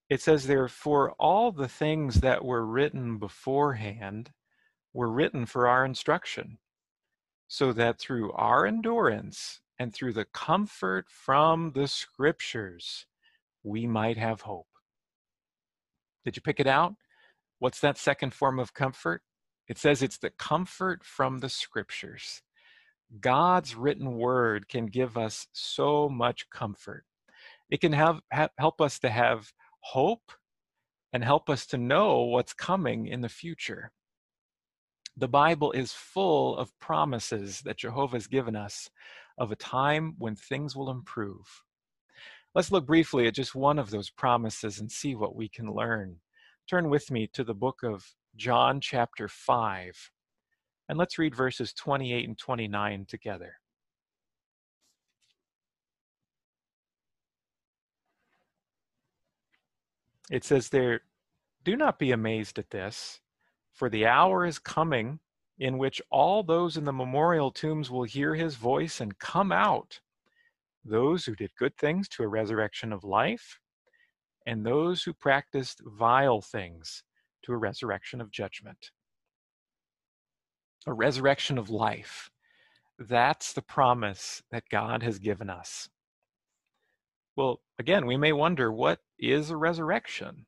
It 0.09 0.23
says, 0.23 0.47
Therefore, 0.47 1.17
all 1.19 1.51
the 1.51 1.67
things 1.67 2.21
that 2.21 2.45
were 2.45 2.65
written 2.65 3.19
beforehand 3.19 4.31
were 4.93 5.11
written 5.11 5.45
for 5.45 5.67
our 5.67 5.85
instruction, 5.85 6.59
so 7.49 7.73
that 7.73 7.99
through 7.99 8.31
our 8.35 8.65
endurance 8.65 9.59
and 9.81 9.95
through 9.95 10.13
the 10.13 10.27
comfort 10.27 11.07
from 11.09 11.73
the 11.73 11.89
scriptures, 11.89 13.07
we 13.63 13.87
might 13.87 14.19
have 14.19 14.43
hope. 14.43 14.67
Did 16.23 16.37
you 16.37 16.43
pick 16.43 16.61
it 16.61 16.67
out? 16.67 16.97
What's 17.61 17.81
that 17.81 17.97
second 17.97 18.35
form 18.35 18.59
of 18.59 18.75
comfort? 18.75 19.23
It 19.69 19.79
says 19.79 20.03
it's 20.03 20.19
the 20.19 20.31
comfort 20.39 21.03
from 21.03 21.39
the 21.39 21.49
scriptures. 21.49 22.43
God's 23.21 23.75
written 23.75 24.19
word 24.19 24.69
can 24.69 24.85
give 24.85 25.17
us 25.17 25.47
so 25.53 26.11
much 26.11 26.51
comfort. 26.51 27.07
It 27.71 27.81
can 27.81 27.95
have, 27.95 28.21
help 28.59 28.83
us 28.83 28.99
to 28.99 29.09
have 29.09 29.51
hope 29.81 30.31
and 31.11 31.25
help 31.25 31.49
us 31.49 31.65
to 31.69 31.79
know 31.79 32.21
what's 32.21 32.53
coming 32.53 33.07
in 33.07 33.23
the 33.23 33.31
future. 33.31 33.93
The 35.17 35.29
Bible 35.29 35.73
is 35.73 35.93
full 35.93 36.57
of 36.57 36.79
promises 36.79 37.63
that 37.63 37.79
Jehovah 37.79 38.17
has 38.17 38.27
given 38.27 38.55
us 38.55 38.91
of 39.41 39.51
a 39.51 39.57
time 39.57 40.15
when 40.19 40.37
things 40.37 40.77
will 40.77 40.91
improve. 40.91 41.65
Let's 42.55 42.71
look 42.71 42.87
briefly 42.87 43.27
at 43.27 43.35
just 43.35 43.55
one 43.55 43.79
of 43.79 43.91
those 43.91 44.11
promises 44.11 44.79
and 44.79 44.93
see 44.93 45.15
what 45.15 45.35
we 45.35 45.49
can 45.49 45.73
learn. 45.73 46.17
Turn 46.69 46.91
with 46.91 47.11
me 47.11 47.27
to 47.33 47.43
the 47.43 47.55
book 47.55 47.83
of 47.83 48.05
John, 48.37 48.81
chapter 48.81 49.29
5, 49.29 50.11
and 50.89 50.99
let's 50.99 51.19
read 51.19 51.35
verses 51.35 51.73
28 51.73 52.29
and 52.29 52.39
29 52.39 53.07
together. 53.09 53.55
It 60.31 60.45
says 60.45 60.69
there, 60.69 61.01
Do 61.65 61.77
not 61.77 61.99
be 61.99 62.13
amazed 62.13 62.59
at 62.59 62.71
this, 62.71 63.21
for 63.73 63.89
the 63.89 64.07
hour 64.07 64.45
is 64.45 64.59
coming 64.59 65.19
in 65.61 65.77
which 65.77 66.01
all 66.11 66.43
those 66.43 66.79
in 66.79 66.85
the 66.85 66.93
memorial 66.93 67.51
tombs 67.51 67.91
will 67.91 68.05
hear 68.05 68.35
his 68.35 68.57
voice 68.57 68.99
and 69.01 69.19
come 69.19 69.53
out. 69.53 70.01
Those 70.85 71.27
who 71.27 71.37
did 71.37 71.51
good 71.59 71.77
things 71.77 72.09
to 72.09 72.23
a 72.23 72.29
resurrection 72.29 72.95
of 72.95 73.05
life, 73.05 73.61
and 74.47 74.65
those 74.65 75.03
who 75.03 75.13
practiced 75.13 75.83
vile 75.85 76.41
things 76.41 77.05
to 77.43 77.53
a 77.53 77.59
resurrection 77.59 78.23
of 78.23 78.31
judgment. 78.31 78.91
A 80.87 80.95
resurrection 80.95 81.59
of 81.59 81.69
life. 81.69 82.31
That's 82.99 83.53
the 83.53 83.63
promise 83.63 84.43
that 84.51 84.65
God 84.71 85.03
has 85.03 85.19
given 85.19 85.51
us. 85.51 85.91
Well, 87.37 87.61
again, 87.79 88.07
we 88.07 88.17
may 88.17 88.33
wonder 88.33 88.73
what 88.73 89.01
is 89.19 89.51
a 89.51 89.57
resurrection? 89.59 90.47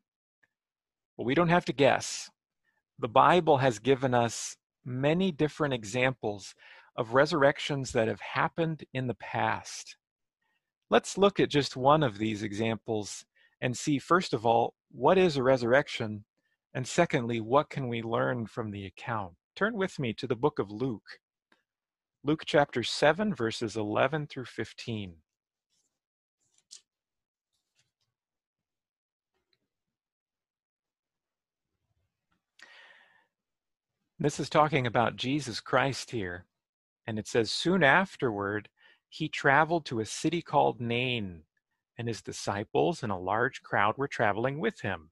Well, 1.16 1.26
we 1.26 1.34
don't 1.34 1.48
have 1.48 1.66
to 1.66 1.72
guess. 1.74 2.30
The 2.98 3.08
Bible 3.08 3.58
has 3.58 3.78
given 3.78 4.14
us 4.14 4.56
many 4.84 5.32
different 5.32 5.74
examples 5.74 6.54
of 6.96 7.14
resurrections 7.14 7.92
that 7.92 8.08
have 8.08 8.20
happened 8.20 8.84
in 8.92 9.06
the 9.06 9.14
past. 9.14 9.96
Let's 10.90 11.16
look 11.16 11.40
at 11.40 11.48
just 11.48 11.76
one 11.76 12.02
of 12.02 12.18
these 12.18 12.42
examples 12.42 13.24
and 13.60 13.76
see, 13.76 13.98
first 13.98 14.34
of 14.34 14.44
all, 14.44 14.74
what 14.90 15.16
is 15.16 15.36
a 15.36 15.42
resurrection? 15.42 16.24
And 16.74 16.86
secondly, 16.86 17.40
what 17.40 17.70
can 17.70 17.88
we 17.88 18.02
learn 18.02 18.46
from 18.46 18.70
the 18.70 18.84
account? 18.86 19.34
Turn 19.54 19.74
with 19.74 19.98
me 19.98 20.12
to 20.14 20.26
the 20.26 20.36
book 20.36 20.58
of 20.58 20.70
Luke. 20.70 21.18
Luke 22.24 22.42
chapter 22.46 22.82
7, 22.82 23.34
verses 23.34 23.76
11 23.76 24.26
through 24.26 24.44
15. 24.44 25.14
This 34.22 34.38
is 34.38 34.48
talking 34.48 34.86
about 34.86 35.16
Jesus 35.16 35.58
Christ 35.58 36.12
here. 36.12 36.44
And 37.08 37.18
it 37.18 37.26
says, 37.26 37.50
Soon 37.50 37.82
afterward, 37.82 38.68
he 39.08 39.28
traveled 39.28 39.84
to 39.86 39.98
a 39.98 40.06
city 40.06 40.40
called 40.42 40.80
Nain, 40.80 41.42
and 41.98 42.06
his 42.06 42.22
disciples 42.22 43.02
and 43.02 43.10
a 43.10 43.16
large 43.16 43.64
crowd 43.64 43.98
were 43.98 44.06
traveling 44.06 44.60
with 44.60 44.82
him. 44.82 45.10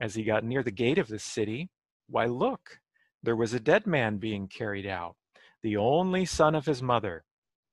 As 0.00 0.16
he 0.16 0.24
got 0.24 0.42
near 0.42 0.64
the 0.64 0.72
gate 0.72 0.98
of 0.98 1.06
the 1.06 1.20
city, 1.20 1.70
why, 2.08 2.26
look, 2.26 2.80
there 3.22 3.36
was 3.36 3.54
a 3.54 3.60
dead 3.60 3.86
man 3.86 4.16
being 4.16 4.48
carried 4.48 4.88
out, 4.88 5.14
the 5.62 5.76
only 5.76 6.24
son 6.24 6.56
of 6.56 6.66
his 6.66 6.82
mother. 6.82 7.22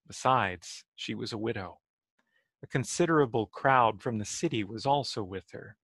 Besides, 0.05 0.83
she 0.95 1.15
was 1.15 1.33
a 1.33 1.37
widow. 1.39 1.79
A 2.61 2.67
considerable 2.67 3.47
crowd 3.47 4.03
from 4.03 4.19
the 4.19 4.25
city 4.25 4.63
was 4.63 4.85
also 4.85 5.23
with 5.23 5.49
her. 5.49 5.77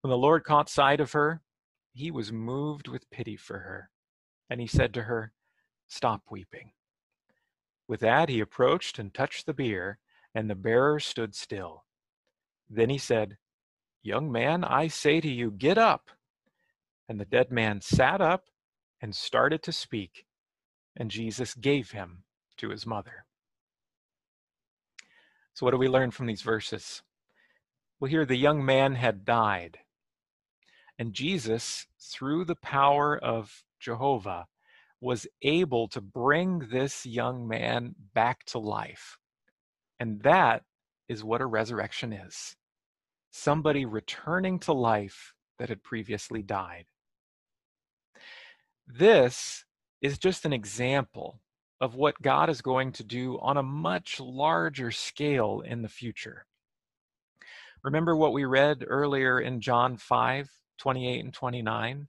When 0.00 0.12
the 0.12 0.16
Lord 0.16 0.44
caught 0.44 0.70
sight 0.70 1.00
of 1.00 1.10
her, 1.10 1.40
he 1.94 2.10
was 2.10 2.32
moved 2.32 2.88
with 2.88 3.10
pity 3.10 3.36
for 3.36 3.60
her, 3.60 3.90
and 4.50 4.60
he 4.60 4.66
said 4.66 4.92
to 4.94 5.04
her, 5.04 5.32
Stop 5.86 6.22
weeping. 6.30 6.72
With 7.86 8.00
that, 8.00 8.28
he 8.28 8.40
approached 8.40 8.98
and 8.98 9.14
touched 9.14 9.46
the 9.46 9.54
bier, 9.54 9.98
and 10.34 10.50
the 10.50 10.54
bearer 10.54 10.98
stood 10.98 11.34
still. 11.34 11.84
Then 12.68 12.90
he 12.90 12.98
said, 12.98 13.36
Young 14.02 14.30
man, 14.30 14.64
I 14.64 14.88
say 14.88 15.20
to 15.20 15.28
you, 15.28 15.50
get 15.50 15.78
up. 15.78 16.10
And 17.08 17.20
the 17.20 17.24
dead 17.24 17.50
man 17.50 17.80
sat 17.80 18.20
up 18.20 18.44
and 19.00 19.14
started 19.14 19.62
to 19.62 19.72
speak, 19.72 20.26
and 20.96 21.10
Jesus 21.10 21.54
gave 21.54 21.92
him 21.92 22.24
to 22.56 22.70
his 22.70 22.86
mother. 22.86 23.24
So, 25.52 25.64
what 25.64 25.72
do 25.72 25.78
we 25.78 25.88
learn 25.88 26.10
from 26.10 26.26
these 26.26 26.42
verses? 26.42 27.02
Well, 28.00 28.10
here 28.10 28.26
the 28.26 28.36
young 28.36 28.64
man 28.64 28.94
had 28.94 29.24
died, 29.24 29.78
and 30.98 31.12
Jesus, 31.12 31.86
through 32.00 32.44
the 32.44 32.56
power 32.56 33.18
of 33.18 33.64
Jehovah, 33.80 34.46
was 35.00 35.26
able 35.42 35.88
to 35.88 36.00
bring 36.00 36.60
this 36.70 37.04
young 37.04 37.46
man 37.46 37.94
back 38.14 38.44
to 38.46 38.58
life. 38.58 39.18
And 40.00 40.22
that 40.22 40.62
is 41.08 41.22
what 41.22 41.40
a 41.40 41.46
resurrection 41.46 42.12
is 42.12 42.56
somebody 43.36 43.84
returning 43.84 44.60
to 44.60 44.72
life 44.72 45.34
that 45.58 45.68
had 45.68 45.82
previously 45.82 46.40
died. 46.40 46.84
This 48.86 49.64
is 50.00 50.18
just 50.18 50.44
an 50.44 50.52
example 50.52 51.40
of 51.80 51.96
what 51.96 52.22
God 52.22 52.48
is 52.48 52.62
going 52.62 52.92
to 52.92 53.02
do 53.02 53.38
on 53.40 53.56
a 53.56 53.62
much 53.62 54.20
larger 54.20 54.92
scale 54.92 55.62
in 55.66 55.82
the 55.82 55.88
future. 55.88 56.46
Remember 57.82 58.14
what 58.14 58.32
we 58.32 58.44
read 58.44 58.84
earlier 58.86 59.40
in 59.40 59.60
John 59.60 59.96
5 59.96 60.48
28 60.78 61.24
and 61.24 61.32
29, 61.32 62.08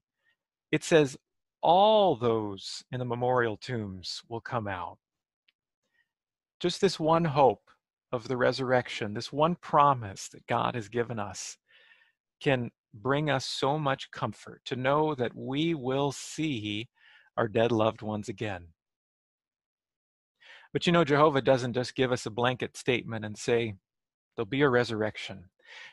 it 0.72 0.84
says, 0.84 1.18
All 1.62 2.16
those 2.16 2.84
in 2.92 3.00
the 3.00 3.06
memorial 3.06 3.58
tombs 3.58 4.22
will 4.30 4.42
come 4.42 4.68
out. 4.68 4.98
Just 6.60 6.82
this 6.82 7.00
one 7.00 7.26
hope 7.26 7.70
of 8.12 8.28
the 8.28 8.38
resurrection, 8.38 9.14
this 9.14 9.32
one 9.32 9.56
promise 9.56 10.30
that 10.30 10.48
God 10.48 10.76
has 10.76 10.90
given 10.90 11.20
us, 11.20 11.58
can 12.42 12.72
bring 12.94 13.30
us 13.30 13.46
so 13.46 13.78
much 13.78 14.12
comfort 14.12 14.62
to 14.66 14.76
know 14.76 15.16
that 15.16 15.36
we 15.36 15.74
will 15.74 16.12
see 16.12 16.88
our 17.38 17.48
dead 17.48 17.72
loved 17.72 18.02
ones 18.02 18.30
again. 18.30 18.68
But 20.72 20.86
you 20.86 20.94
know, 20.94 21.04
Jehovah 21.04 21.42
doesn't 21.42 21.74
just 21.74 21.96
give 21.96 22.12
us 22.12 22.26
a 22.26 22.32
blanket 22.32 22.78
statement 22.78 23.26
and 23.26 23.38
say, 23.38 23.76
there'll 24.36 24.46
be 24.46 24.62
a 24.62 24.70
resurrection. 24.70 25.46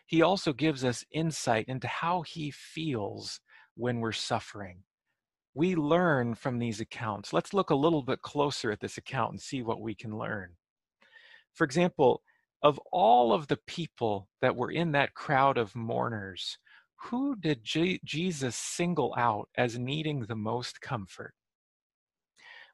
He 0.07 0.23
also 0.23 0.53
gives 0.53 0.85
us 0.85 1.05
insight 1.11 1.67
into 1.69 1.87
how 1.87 2.23
he 2.23 2.51
feels 2.51 3.41
when 3.75 4.01
we're 4.01 4.13
suffering. 4.13 4.83
We 5.55 5.75
learn 5.75 6.35
from 6.35 6.59
these 6.59 6.81
accounts. 6.81 7.33
Let's 7.33 7.53
look 7.53 7.71
a 7.71 7.75
little 7.75 8.03
bit 8.03 8.23
closer 8.23 8.71
at 8.71 8.81
this 8.81 8.97
account 8.97 9.33
and 9.33 9.41
see 9.41 9.63
what 9.63 9.81
we 9.81 9.95
can 9.95 10.17
learn. 10.17 10.57
For 11.53 11.65
example, 11.65 12.23
of 12.63 12.79
all 12.91 13.33
of 13.33 13.49
the 13.49 13.59
people 13.67 14.29
that 14.41 14.57
were 14.57 14.71
in 14.71 14.93
that 14.93 15.15
crowd 15.15 15.59
of 15.59 15.75
mourners, 15.75 16.59
who 16.97 17.37
did 17.37 17.65
J- 17.65 18.01
Jesus 18.05 18.55
single 18.55 19.13
out 19.17 19.49
as 19.57 19.79
needing 19.79 20.21
the 20.21 20.37
most 20.37 20.81
comfort? 20.81 21.35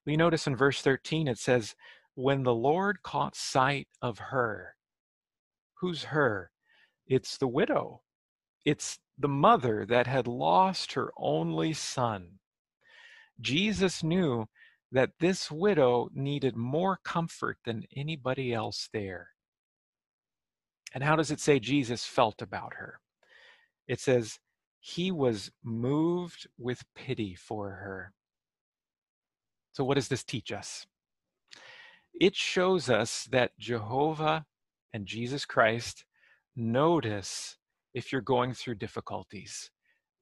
We 0.04 0.16
notice 0.16 0.46
in 0.46 0.54
verse 0.54 0.80
13 0.82 1.26
it 1.28 1.38
says, 1.38 1.74
When 2.14 2.42
the 2.42 2.54
Lord 2.54 3.02
caught 3.02 3.34
sight 3.34 3.88
of 4.02 4.18
her, 4.18 4.76
who's 5.80 6.04
her? 6.04 6.50
It's 7.08 7.38
the 7.38 7.48
widow. 7.48 8.02
It's 8.64 8.98
the 9.18 9.28
mother 9.28 9.84
that 9.86 10.06
had 10.06 10.26
lost 10.26 10.92
her 10.92 11.10
only 11.16 11.72
son. 11.72 12.38
Jesus 13.40 14.02
knew 14.02 14.46
that 14.92 15.12
this 15.18 15.50
widow 15.50 16.08
needed 16.14 16.56
more 16.56 16.98
comfort 17.04 17.58
than 17.64 17.84
anybody 17.96 18.52
else 18.52 18.88
there. 18.92 19.30
And 20.94 21.02
how 21.04 21.16
does 21.16 21.30
it 21.30 21.40
say 21.40 21.58
Jesus 21.58 22.04
felt 22.04 22.40
about 22.40 22.74
her? 22.74 23.00
It 23.86 24.00
says, 24.00 24.38
he 24.80 25.10
was 25.10 25.50
moved 25.62 26.46
with 26.58 26.84
pity 26.94 27.34
for 27.34 27.70
her. 27.70 28.12
So, 29.72 29.84
what 29.84 29.94
does 29.94 30.08
this 30.08 30.24
teach 30.24 30.52
us? 30.52 30.86
It 32.20 32.34
shows 32.34 32.88
us 32.88 33.28
that 33.30 33.58
Jehovah 33.58 34.46
and 34.92 35.06
Jesus 35.06 35.44
Christ 35.44 36.04
notice 36.58 37.56
if 37.94 38.12
you're 38.12 38.20
going 38.20 38.52
through 38.52 38.74
difficulties. 38.74 39.70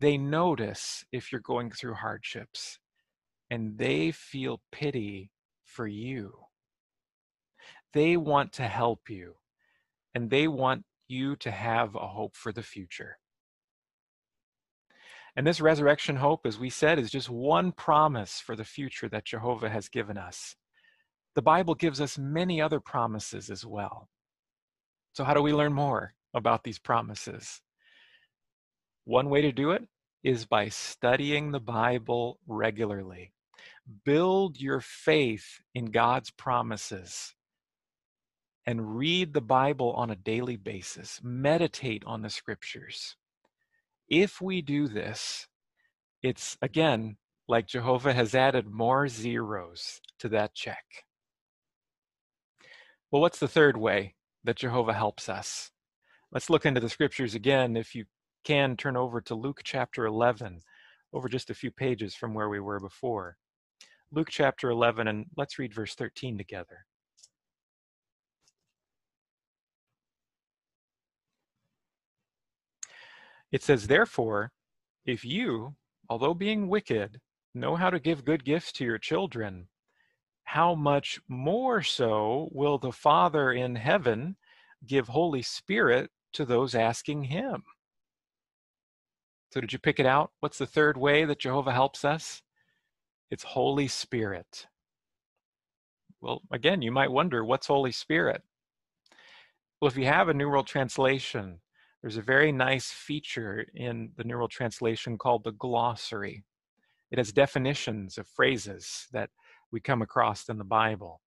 They 0.01 0.19
notice 0.19 1.05
if 1.11 1.33
you're 1.33 1.41
going 1.41 1.71
through 1.71 1.95
hardships 1.95 2.79
and 3.51 3.79
they 3.79 4.13
feel 4.13 4.61
pity 4.71 5.31
for 5.65 5.87
you. 5.87 6.33
They 7.93 8.17
want 8.17 8.53
to 8.55 8.65
help 8.65 9.09
you 9.09 9.37
and 10.15 10.31
they 10.31 10.49
want 10.49 10.85
you 11.09 11.37
to 11.37 11.51
have 11.51 11.95
a 11.95 12.07
hope 12.07 12.37
for 12.37 12.53
the 12.53 12.63
future. 12.63 13.19
And 15.37 15.47
this 15.47 15.61
resurrection 15.61 16.17
hope, 16.17 16.47
as 16.47 16.59
we 16.59 16.71
said, 16.71 16.99
is 16.99 17.11
just 17.11 17.29
one 17.29 17.73
promise 17.73 18.41
for 18.41 18.57
the 18.57 18.65
future 18.65 19.09
that 19.11 19.27
Jehovah 19.27 19.69
has 19.69 19.89
given 19.89 20.17
us. 20.17 20.57
The 21.35 21.43
Bible 21.43 21.75
gives 21.75 22.01
us 22.01 22.17
many 22.17 22.61
other 22.61 22.81
promises 22.81 23.51
as 23.51 23.65
well. 23.65 24.09
So, 25.13 25.25
how 25.25 25.35
do 25.35 25.43
we 25.43 25.53
learn 25.53 25.75
more? 25.75 26.16
About 26.37 26.63
these 26.63 26.79
promises. 26.79 27.61
One 29.05 29.31
way 29.31 29.41
to 29.43 29.53
do 29.53 29.73
it 29.73 29.89
is 30.23 30.47
by 30.47 30.69
studying 30.69 31.51
the 31.51 31.61
Bible 31.61 32.39
regularly. 32.47 33.33
Build 34.05 34.61
your 34.61 34.81
faith 34.81 35.61
in 35.75 35.87
God's 35.87 36.31
promises 36.31 37.35
and 38.67 38.97
read 38.97 39.33
the 39.33 39.41
Bible 39.41 39.93
on 39.93 40.11
a 40.11 40.17
daily 40.17 40.57
basis. 40.57 41.21
Meditate 41.23 42.03
on 42.05 42.23
the 42.23 42.31
scriptures. 42.31 43.17
If 44.09 44.41
we 44.41 44.61
do 44.61 44.89
this, 44.89 45.47
it's 46.23 46.57
again 46.61 47.17
like 47.49 47.69
Jehovah 47.69 48.13
has 48.13 48.35
added 48.35 48.67
more 48.67 49.07
zeros 49.07 50.01
to 50.19 50.29
that 50.31 50.55
check. 50.55 50.85
Well, 53.11 53.23
what's 53.23 53.39
the 53.39 53.47
third 53.49 53.77
way 53.77 54.17
that 54.43 54.57
Jehovah 54.57 54.95
helps 54.95 55.29
us? 55.29 55.71
Let's 56.37 56.51
look 56.51 56.67
into 56.67 56.81
the 56.81 56.91
scriptures 56.91 57.35
again. 57.35 57.79
If 57.79 57.95
you 57.95 58.05
can, 58.45 58.77
turn 58.77 58.95
over 58.95 59.23
to 59.23 59.35
Luke 59.35 59.63
chapter 59.65 60.05
11, 60.05 60.61
over 61.15 61.31
just 61.31 61.49
a 61.49 61.55
few 61.55 61.71
pages 61.71 62.15
from 62.15 62.35
where 62.35 62.51
we 62.51 62.61
were 62.61 62.79
before. 62.79 63.39
Luke 64.13 64.29
chapter 64.31 64.69
11, 64.69 65.09
and 65.09 65.25
let's 65.39 65.59
read 65.59 65.73
verse 65.73 65.95
13 65.95 66.37
together. 66.37 66.85
It 73.51 73.63
says, 73.63 73.87
Therefore, 73.87 74.53
if 75.07 75.25
you, 75.25 75.75
although 76.11 76.35
being 76.35 76.69
wicked, 76.69 77.19
know 77.55 77.77
how 77.77 77.89
to 77.89 77.99
give 77.99 78.27
good 78.27 78.45
gifts 78.45 78.73
to 78.73 78.85
your 78.85 78.99
children, 78.99 79.69
how 80.45 80.75
much 80.75 81.19
more 81.29 81.81
so 81.81 82.51
will 82.53 82.77
the 82.77 82.93
Father 82.93 83.53
in 83.53 83.75
heaven 83.75 84.37
give 84.87 85.09
Holy 85.09 85.41
Spirit 85.41 86.11
to 86.37 86.45
those 86.45 86.75
asking 86.75 87.25
him. 87.25 87.65
So, 89.53 89.61
did 89.61 89.73
you 89.73 89.79
pick 89.79 89.99
it 89.99 90.07
out? 90.07 90.33
What's 90.41 90.59
the 90.59 90.67
third 90.67 90.97
way 90.97 91.25
that 91.25 91.41
Jehovah 91.41 91.73
helps 91.73 92.05
us? 92.05 92.43
It's 93.31 93.43
Holy 93.43 93.89
Spirit. 93.89 94.67
Well, 96.21 96.43
again, 96.53 96.83
you 96.83 96.93
might 96.93 97.11
wonder 97.11 97.45
what's 97.45 97.67
Holy 97.67 97.93
Spirit? 97.93 98.43
Well, 99.81 99.91
if 99.91 99.97
you 99.97 100.07
have 100.07 100.29
a 100.29 100.35
New 100.35 100.49
World 100.49 100.67
Translation, 100.67 101.61
there's 102.03 102.17
a 102.19 102.23
very 102.23 102.53
nice 102.53 102.91
feature 102.91 103.67
in 103.75 104.11
the 104.17 104.25
New 104.25 104.37
World 104.37 104.51
Translation 104.51 105.17
called 105.17 105.45
the 105.45 105.53
glossary. 105.53 106.45
It 107.11 107.19
has 107.19 107.33
definitions 107.33 108.19
of 108.19 108.29
phrases 108.29 109.07
that 109.13 109.31
we 109.73 109.81
come 109.81 110.03
across 110.03 110.49
in 110.49 110.59
the 110.59 110.65
Bible. 110.65 111.21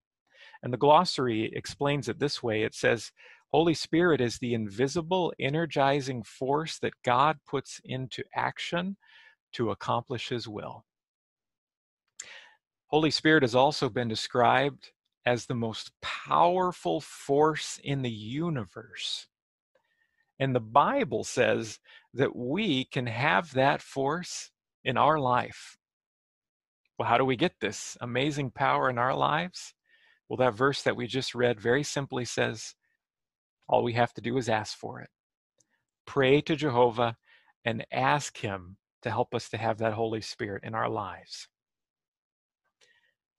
And 0.62 0.72
the 0.72 0.78
glossary 0.78 1.52
explains 1.56 2.10
it 2.10 2.19
this 2.19 2.43
way 2.43 2.63
it 2.63 2.76
says, 2.76 3.12
Holy 3.52 3.74
Spirit 3.74 4.22
is 4.22 4.38
the 4.38 4.54
invisible, 4.54 5.34
energizing 5.40 6.22
force 6.24 6.78
that 6.80 6.94
God 7.04 7.38
puts 7.48 7.82
into 7.84 8.24
action 8.36 8.98
to 9.54 9.72
accomplish 9.72 10.30
His 10.30 10.48
will. 10.48 10.86
Holy 12.88 13.10
Spirit 13.12 13.44
has 13.44 13.56
also 13.56 13.90
been 13.90 14.08
described 14.08 14.92
as 15.26 15.46
the 15.46 15.56
most 15.56 15.92
powerful 16.02 17.02
force 17.02 17.80
in 17.84 18.04
the 18.04 18.12
universe. 18.12 19.28
And 20.40 20.56
the 20.56 20.60
Bible 20.60 21.24
says 21.24 21.80
that 22.14 22.36
we 22.36 22.86
can 22.86 23.08
have 23.08 23.54
that 23.54 23.82
force 23.82 24.52
in 24.84 24.98
our 24.98 25.20
life. 25.20 25.78
Well, 26.98 27.08
how 27.08 27.18
do 27.18 27.26
we 27.26 27.36
get 27.36 27.54
this 27.60 27.98
amazing 28.00 28.52
power 28.52 28.90
in 28.90 28.98
our 28.98 29.16
lives? 29.16 29.74
Well, 30.28 30.38
that 30.38 30.54
verse 30.54 30.82
that 30.84 30.96
we 30.96 31.08
just 31.08 31.36
read 31.36 31.60
very 31.60 31.84
simply 31.84 32.26
says, 32.26 32.76
all 33.70 33.84
we 33.84 33.94
have 33.94 34.14
to 34.16 34.22
do 34.22 34.36
is 34.38 34.50
ask 34.50 34.76
for 34.76 35.00
it. 35.00 35.10
Pray 36.06 36.42
to 36.42 36.56
Jehovah 36.56 37.16
and 37.64 37.86
ask 37.92 38.38
Him 38.38 38.78
to 39.04 39.12
help 39.12 39.36
us 39.36 39.48
to 39.50 39.58
have 39.58 39.78
that 39.78 39.94
Holy 39.94 40.22
Spirit 40.22 40.64
in 40.64 40.74
our 40.74 40.90
lives. 40.90 41.48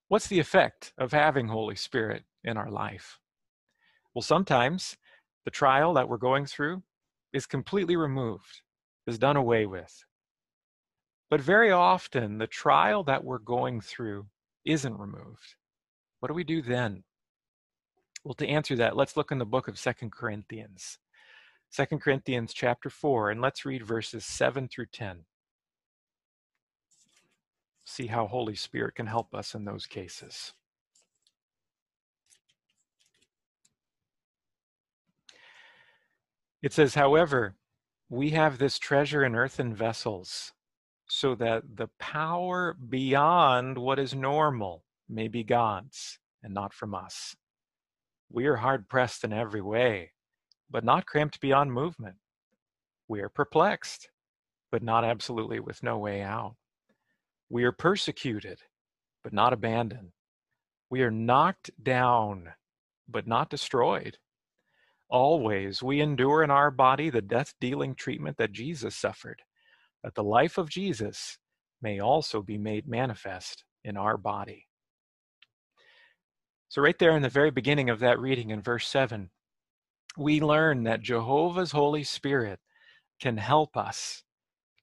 What's 0.06 0.28
the 0.28 0.38
effect 0.38 0.92
of 0.96 1.12
having 1.12 1.48
Holy 1.48 1.74
Spirit 1.74 2.22
in 2.44 2.56
our 2.56 2.70
life? 2.70 3.18
Well, 4.14 4.22
sometimes 4.22 4.96
the 5.44 5.50
trial 5.50 5.94
that 5.94 6.08
we're 6.08 6.16
going 6.16 6.46
through 6.46 6.82
is 7.32 7.46
completely 7.46 7.96
removed, 7.96 8.62
is 9.06 9.18
done 9.18 9.36
away 9.36 9.66
with. 9.66 10.04
But 11.28 11.40
very 11.40 11.70
often, 11.70 12.38
the 12.38 12.46
trial 12.46 13.04
that 13.04 13.24
we're 13.24 13.38
going 13.38 13.80
through 13.80 14.26
isn't 14.64 14.98
removed. 14.98 15.54
What 16.18 16.28
do 16.28 16.34
we 16.34 16.44
do 16.44 16.60
then? 16.60 17.04
Well, 18.22 18.34
to 18.34 18.46
answer 18.46 18.76
that, 18.76 18.96
let's 18.96 19.16
look 19.16 19.32
in 19.32 19.38
the 19.38 19.46
book 19.46 19.66
of 19.66 19.78
Second 19.78 20.12
Corinthians. 20.12 20.98
Second 21.70 22.00
Corinthians 22.00 22.52
chapter 22.52 22.90
4, 22.90 23.30
and 23.30 23.40
let's 23.40 23.64
read 23.64 23.86
verses 23.86 24.26
7 24.26 24.68
through 24.68 24.86
10. 24.92 25.24
See 27.86 28.08
how 28.08 28.26
Holy 28.26 28.54
Spirit 28.54 28.96
can 28.96 29.06
help 29.06 29.34
us 29.34 29.54
in 29.54 29.64
those 29.64 29.86
cases. 29.86 30.52
It 36.62 36.74
says, 36.74 36.94
however, 36.94 37.54
we 38.10 38.30
have 38.30 38.58
this 38.58 38.78
treasure 38.78 39.24
in 39.24 39.34
earthen 39.34 39.74
vessels, 39.74 40.52
so 41.08 41.34
that 41.36 41.62
the 41.76 41.88
power 41.98 42.74
beyond 42.74 43.78
what 43.78 43.98
is 43.98 44.14
normal 44.14 44.84
may 45.08 45.26
be 45.26 45.42
God's 45.42 46.18
and 46.42 46.52
not 46.52 46.74
from 46.74 46.94
us. 46.94 47.34
We 48.32 48.46
are 48.46 48.56
hard 48.56 48.88
pressed 48.88 49.24
in 49.24 49.32
every 49.32 49.60
way, 49.60 50.12
but 50.70 50.84
not 50.84 51.06
cramped 51.06 51.40
beyond 51.40 51.72
movement. 51.72 52.16
We 53.08 53.20
are 53.22 53.28
perplexed, 53.28 54.08
but 54.70 54.84
not 54.84 55.04
absolutely 55.04 55.58
with 55.58 55.82
no 55.82 55.98
way 55.98 56.22
out. 56.22 56.54
We 57.48 57.64
are 57.64 57.72
persecuted, 57.72 58.60
but 59.24 59.32
not 59.32 59.52
abandoned. 59.52 60.12
We 60.90 61.02
are 61.02 61.10
knocked 61.10 61.70
down, 61.82 62.50
but 63.08 63.26
not 63.26 63.50
destroyed. 63.50 64.18
Always 65.08 65.82
we 65.82 66.00
endure 66.00 66.44
in 66.44 66.52
our 66.52 66.70
body 66.70 67.10
the 67.10 67.20
death 67.20 67.54
dealing 67.60 67.96
treatment 67.96 68.36
that 68.36 68.52
Jesus 68.52 68.94
suffered, 68.94 69.42
that 70.04 70.14
the 70.14 70.22
life 70.22 70.56
of 70.56 70.70
Jesus 70.70 71.38
may 71.82 71.98
also 71.98 72.42
be 72.42 72.58
made 72.58 72.86
manifest 72.86 73.64
in 73.82 73.96
our 73.96 74.16
body. 74.16 74.68
So, 76.70 76.80
right 76.80 76.96
there 77.00 77.16
in 77.16 77.22
the 77.22 77.28
very 77.28 77.50
beginning 77.50 77.90
of 77.90 77.98
that 77.98 78.20
reading 78.20 78.50
in 78.50 78.62
verse 78.62 78.86
7, 78.86 79.30
we 80.16 80.40
learn 80.40 80.84
that 80.84 81.02
Jehovah's 81.02 81.72
Holy 81.72 82.04
Spirit 82.04 82.60
can 83.20 83.38
help 83.38 83.76
us 83.76 84.22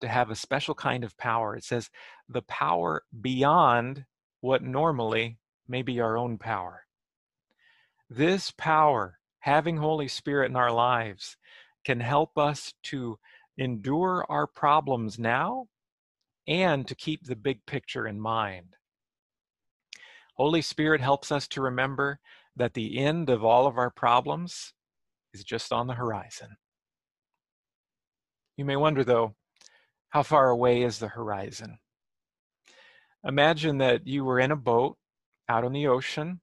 to 0.01 0.09
have 0.09 0.29
a 0.29 0.35
special 0.35 0.75
kind 0.75 1.05
of 1.05 1.17
power. 1.17 1.55
It 1.55 1.63
says, 1.63 1.89
the 2.27 2.41
power 2.41 3.03
beyond 3.21 4.03
what 4.41 4.61
normally 4.61 5.37
may 5.65 5.81
be 5.81 6.01
our 6.01 6.17
own 6.17 6.37
power. 6.37 6.83
This 8.09 8.51
power, 8.51 9.19
having 9.39 9.77
Holy 9.77 10.09
Spirit 10.09 10.49
in 10.49 10.57
our 10.57 10.73
lives, 10.73 11.37
can 11.85 12.01
help 12.01 12.37
us 12.37 12.73
to 12.83 13.17
endure 13.57 14.25
our 14.27 14.45
problems 14.45 15.17
now 15.17 15.67
and 16.45 16.85
to 16.85 16.95
keep 16.95 17.23
the 17.23 17.35
big 17.37 17.65
picture 17.65 18.05
in 18.05 18.19
mind. 18.19 18.75
Holy 20.37 20.61
Spirit 20.61 21.01
helps 21.01 21.31
us 21.31 21.47
to 21.49 21.61
remember 21.61 22.19
that 22.55 22.73
the 22.73 22.99
end 22.99 23.29
of 23.29 23.43
all 23.43 23.67
of 23.67 23.77
our 23.77 23.89
problems 23.89 24.73
is 25.33 25.43
just 25.43 25.73
on 25.73 25.87
the 25.87 25.95
horizon. 25.95 26.57
You 28.55 28.65
may 28.65 28.75
wonder, 28.75 29.03
though, 29.03 29.35
how 30.09 30.23
far 30.23 30.49
away 30.49 30.83
is 30.83 30.99
the 30.99 31.09
horizon? 31.09 31.79
Imagine 33.23 33.79
that 33.79 34.07
you 34.07 34.23
were 34.23 34.39
in 34.39 34.51
a 34.51 34.55
boat 34.55 34.97
out 35.49 35.63
on 35.63 35.73
the 35.73 35.87
ocean 35.87 36.41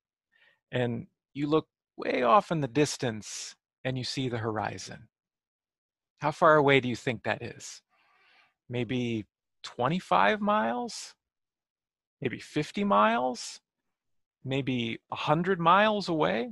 and 0.70 1.07
you 1.33 1.46
look 1.46 1.66
way 1.96 2.22
off 2.22 2.50
in 2.50 2.61
the 2.61 2.68
distance 2.68 3.54
and 3.85 3.96
you 3.96 4.04
see 4.04 4.28
the 4.28 4.38
horizon. 4.38 5.09
How 6.18 6.30
far 6.30 6.57
away 6.57 6.80
do 6.80 6.88
you 6.88 6.96
think 6.96 7.22
that 7.22 7.42
is? 7.42 7.80
Maybe 8.68 9.26
25 9.62 10.40
miles? 10.40 11.14
Maybe 12.20 12.38
50 12.38 12.85
miles? 12.85 13.61
Maybe 14.44 14.98
100 15.09 15.59
miles 15.59 16.09
away? 16.09 16.50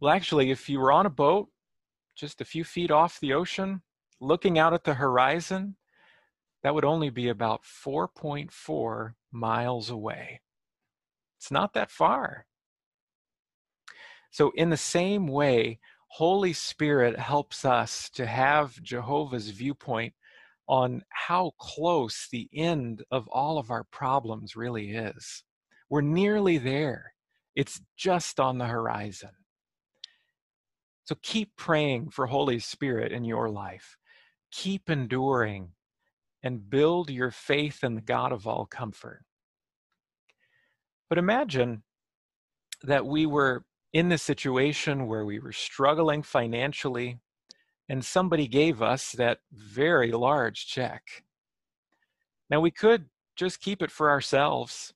Well, 0.00 0.12
actually, 0.12 0.50
if 0.50 0.68
you 0.68 0.80
were 0.80 0.92
on 0.92 1.06
a 1.06 1.10
boat 1.10 1.48
just 2.16 2.40
a 2.40 2.44
few 2.44 2.64
feet 2.64 2.90
off 2.90 3.20
the 3.20 3.32
ocean, 3.32 3.82
looking 4.20 4.58
out 4.58 4.74
at 4.74 4.84
the 4.84 4.94
horizon, 4.94 5.76
that 6.62 6.74
would 6.74 6.84
only 6.84 7.10
be 7.10 7.28
about 7.28 7.62
4.4 7.64 9.14
miles 9.32 9.90
away. 9.90 10.40
It's 11.38 11.50
not 11.50 11.72
that 11.74 11.90
far. 11.90 12.46
So, 14.30 14.52
in 14.54 14.70
the 14.70 14.76
same 14.76 15.26
way, 15.26 15.78
Holy 16.08 16.52
Spirit 16.52 17.18
helps 17.18 17.64
us 17.64 18.10
to 18.10 18.26
have 18.26 18.82
Jehovah's 18.82 19.50
viewpoint 19.50 20.14
on 20.68 21.02
how 21.08 21.52
close 21.58 22.28
the 22.30 22.48
end 22.54 23.02
of 23.10 23.26
all 23.28 23.58
of 23.58 23.70
our 23.70 23.84
problems 23.84 24.54
really 24.54 24.92
is. 24.92 25.42
We're 25.92 26.00
nearly 26.00 26.56
there. 26.56 27.12
It's 27.54 27.82
just 27.98 28.40
on 28.40 28.56
the 28.56 28.64
horizon. 28.64 29.32
So 31.04 31.16
keep 31.22 31.54
praying 31.54 32.12
for 32.12 32.28
Holy 32.28 32.60
Spirit 32.60 33.12
in 33.12 33.26
your 33.26 33.50
life. 33.50 33.98
Keep 34.50 34.88
enduring 34.88 35.72
and 36.42 36.70
build 36.70 37.10
your 37.10 37.30
faith 37.30 37.84
in 37.84 37.94
the 37.94 38.00
God 38.00 38.32
of 38.32 38.46
all 38.46 38.64
comfort. 38.64 39.26
But 41.10 41.18
imagine 41.18 41.82
that 42.82 43.04
we 43.04 43.26
were 43.26 43.66
in 43.92 44.08
the 44.08 44.16
situation 44.16 45.06
where 45.06 45.26
we 45.26 45.40
were 45.40 45.52
struggling 45.52 46.22
financially 46.22 47.18
and 47.86 48.02
somebody 48.02 48.48
gave 48.48 48.80
us 48.80 49.12
that 49.12 49.40
very 49.52 50.10
large 50.10 50.66
check. 50.66 51.24
Now, 52.48 52.60
we 52.60 52.70
could 52.70 53.10
just 53.36 53.60
keep 53.60 53.82
it 53.82 53.90
for 53.90 54.08
ourselves 54.08 54.94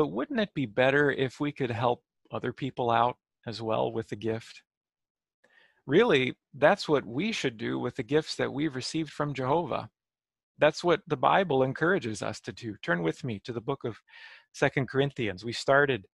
but 0.00 0.12
wouldn't 0.12 0.40
it 0.40 0.54
be 0.54 0.64
better 0.64 1.10
if 1.10 1.40
we 1.40 1.52
could 1.52 1.70
help 1.70 2.02
other 2.32 2.54
people 2.54 2.90
out 2.90 3.18
as 3.46 3.60
well 3.60 3.92
with 3.92 4.08
the 4.08 4.16
gift? 4.16 4.62
Really, 5.86 6.32
that's 6.54 6.88
what 6.88 7.04
we 7.04 7.32
should 7.32 7.58
do 7.58 7.78
with 7.78 7.96
the 7.96 8.02
gifts 8.02 8.34
that 8.36 8.50
we've 8.50 8.74
received 8.74 9.10
from 9.10 9.34
Jehovah. 9.34 9.90
That's 10.58 10.82
what 10.82 11.02
the 11.06 11.18
Bible 11.18 11.62
encourages 11.62 12.22
us 12.22 12.40
to 12.40 12.52
do. 12.54 12.76
Turn 12.82 13.02
with 13.02 13.22
me 13.24 13.42
to 13.44 13.52
the 13.52 13.60
book 13.60 13.84
of 13.84 13.98
Second 14.54 14.88
Corinthians. 14.88 15.44
We 15.44 15.52
started 15.52 16.06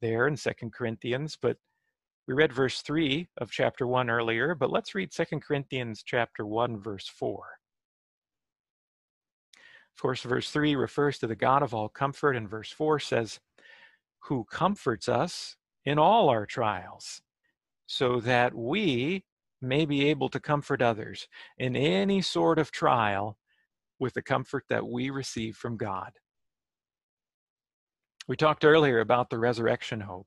there 0.00 0.26
in 0.26 0.38
Second 0.38 0.72
Corinthians, 0.72 1.36
but 1.38 1.58
we 2.26 2.32
read 2.32 2.50
verse 2.50 2.80
3 2.80 3.28
of 3.42 3.50
chapter 3.50 3.86
1 3.86 4.08
earlier, 4.08 4.54
but 4.54 4.70
let's 4.70 4.94
read 4.94 5.12
Second 5.12 5.42
Corinthians 5.42 6.02
chapter 6.02 6.46
1 6.46 6.80
verse 6.80 7.08
4. 7.08 7.44
Of 9.96 10.02
course, 10.02 10.22
verse 10.22 10.50
3 10.50 10.74
refers 10.74 11.18
to 11.18 11.26
the 11.26 11.36
God 11.36 11.62
of 11.62 11.72
all 11.72 11.88
comfort, 11.88 12.34
and 12.36 12.48
verse 12.48 12.70
4 12.70 12.98
says, 12.98 13.40
Who 14.24 14.44
comforts 14.44 15.08
us 15.08 15.56
in 15.84 15.98
all 15.98 16.28
our 16.28 16.46
trials, 16.46 17.22
so 17.86 18.20
that 18.20 18.54
we 18.54 19.24
may 19.60 19.86
be 19.86 20.08
able 20.08 20.28
to 20.30 20.40
comfort 20.40 20.82
others 20.82 21.28
in 21.58 21.76
any 21.76 22.20
sort 22.22 22.58
of 22.58 22.70
trial 22.70 23.38
with 23.98 24.14
the 24.14 24.22
comfort 24.22 24.64
that 24.68 24.86
we 24.86 25.10
receive 25.10 25.56
from 25.56 25.76
God. 25.76 26.12
We 28.26 28.36
talked 28.36 28.64
earlier 28.64 29.00
about 29.00 29.30
the 29.30 29.38
resurrection 29.38 30.00
hope. 30.00 30.26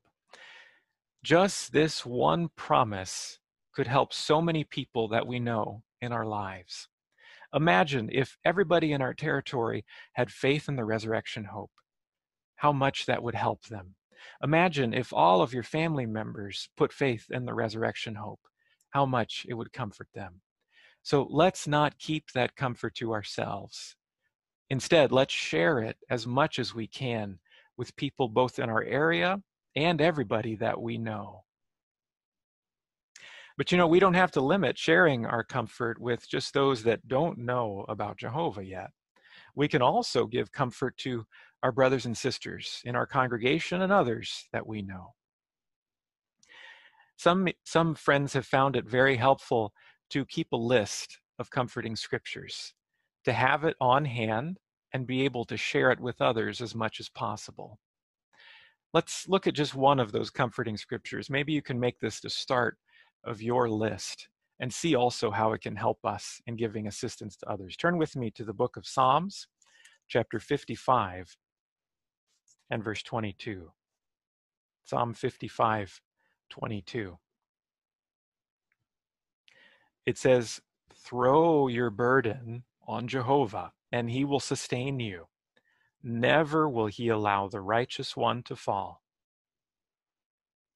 Just 1.22 1.72
this 1.72 2.06
one 2.06 2.48
promise 2.56 3.38
could 3.74 3.86
help 3.86 4.12
so 4.12 4.40
many 4.40 4.64
people 4.64 5.08
that 5.08 5.26
we 5.26 5.40
know 5.40 5.82
in 6.00 6.12
our 6.12 6.24
lives. 6.24 6.88
Imagine 7.54 8.10
if 8.12 8.36
everybody 8.44 8.92
in 8.92 9.00
our 9.00 9.14
territory 9.14 9.84
had 10.12 10.30
faith 10.30 10.68
in 10.68 10.76
the 10.76 10.84
resurrection 10.84 11.44
hope, 11.44 11.70
how 12.56 12.72
much 12.72 13.06
that 13.06 13.22
would 13.22 13.34
help 13.34 13.64
them. 13.66 13.94
Imagine 14.42 14.92
if 14.92 15.12
all 15.12 15.40
of 15.40 15.54
your 15.54 15.62
family 15.62 16.06
members 16.06 16.68
put 16.76 16.92
faith 16.92 17.26
in 17.30 17.46
the 17.46 17.54
resurrection 17.54 18.14
hope, 18.16 18.40
how 18.90 19.06
much 19.06 19.46
it 19.48 19.54
would 19.54 19.72
comfort 19.72 20.08
them. 20.14 20.40
So 21.02 21.26
let's 21.30 21.66
not 21.66 21.98
keep 21.98 22.32
that 22.32 22.56
comfort 22.56 22.94
to 22.96 23.12
ourselves. 23.12 23.96
Instead, 24.70 25.12
let's 25.12 25.32
share 25.32 25.78
it 25.78 25.96
as 26.10 26.26
much 26.26 26.58
as 26.58 26.74
we 26.74 26.86
can 26.86 27.38
with 27.78 27.96
people 27.96 28.28
both 28.28 28.58
in 28.58 28.68
our 28.68 28.82
area 28.82 29.40
and 29.74 30.00
everybody 30.00 30.56
that 30.56 30.80
we 30.80 30.98
know. 30.98 31.44
But 33.58 33.72
you 33.72 33.76
know, 33.76 33.88
we 33.88 33.98
don't 33.98 34.14
have 34.14 34.30
to 34.32 34.40
limit 34.40 34.78
sharing 34.78 35.26
our 35.26 35.42
comfort 35.42 36.00
with 36.00 36.28
just 36.28 36.54
those 36.54 36.84
that 36.84 37.08
don't 37.08 37.38
know 37.38 37.84
about 37.88 38.16
Jehovah 38.16 38.64
yet. 38.64 38.90
We 39.56 39.66
can 39.66 39.82
also 39.82 40.26
give 40.26 40.52
comfort 40.52 40.96
to 40.98 41.26
our 41.64 41.72
brothers 41.72 42.06
and 42.06 42.16
sisters 42.16 42.80
in 42.84 42.94
our 42.94 43.04
congregation 43.04 43.82
and 43.82 43.92
others 43.92 44.46
that 44.52 44.64
we 44.64 44.80
know. 44.82 45.14
Some, 47.16 47.48
some 47.64 47.96
friends 47.96 48.32
have 48.34 48.46
found 48.46 48.76
it 48.76 48.88
very 48.88 49.16
helpful 49.16 49.72
to 50.10 50.24
keep 50.24 50.52
a 50.52 50.56
list 50.56 51.18
of 51.40 51.50
comforting 51.50 51.96
scriptures, 51.96 52.74
to 53.24 53.32
have 53.32 53.64
it 53.64 53.74
on 53.80 54.04
hand 54.04 54.58
and 54.92 55.04
be 55.04 55.24
able 55.24 55.44
to 55.46 55.56
share 55.56 55.90
it 55.90 55.98
with 55.98 56.22
others 56.22 56.60
as 56.60 56.76
much 56.76 57.00
as 57.00 57.08
possible. 57.08 57.80
Let's 58.94 59.28
look 59.28 59.48
at 59.48 59.54
just 59.54 59.74
one 59.74 59.98
of 59.98 60.12
those 60.12 60.30
comforting 60.30 60.76
scriptures. 60.76 61.28
Maybe 61.28 61.52
you 61.52 61.60
can 61.60 61.80
make 61.80 61.98
this 61.98 62.20
the 62.20 62.30
start 62.30 62.78
of 63.24 63.42
your 63.42 63.68
list 63.68 64.28
and 64.60 64.72
see 64.72 64.94
also 64.94 65.30
how 65.30 65.52
it 65.52 65.60
can 65.60 65.76
help 65.76 66.04
us 66.04 66.40
in 66.46 66.56
giving 66.56 66.86
assistance 66.86 67.36
to 67.36 67.48
others. 67.48 67.76
Turn 67.76 67.98
with 67.98 68.16
me 68.16 68.30
to 68.32 68.44
the 68.44 68.52
book 68.52 68.76
of 68.76 68.86
Psalms, 68.86 69.46
chapter 70.08 70.40
55 70.40 71.36
and 72.70 72.82
verse 72.82 73.02
22. 73.02 73.70
Psalm 74.84 75.14
55, 75.14 76.00
22. 76.50 77.18
It 80.06 80.18
says, 80.18 80.60
Throw 80.94 81.68
your 81.68 81.90
burden 81.90 82.64
on 82.86 83.06
Jehovah, 83.06 83.72
and 83.92 84.10
he 84.10 84.24
will 84.24 84.40
sustain 84.40 84.98
you. 84.98 85.26
Never 86.02 86.68
will 86.68 86.86
he 86.86 87.08
allow 87.08 87.48
the 87.48 87.60
righteous 87.60 88.16
one 88.16 88.42
to 88.44 88.56
fall. 88.56 89.02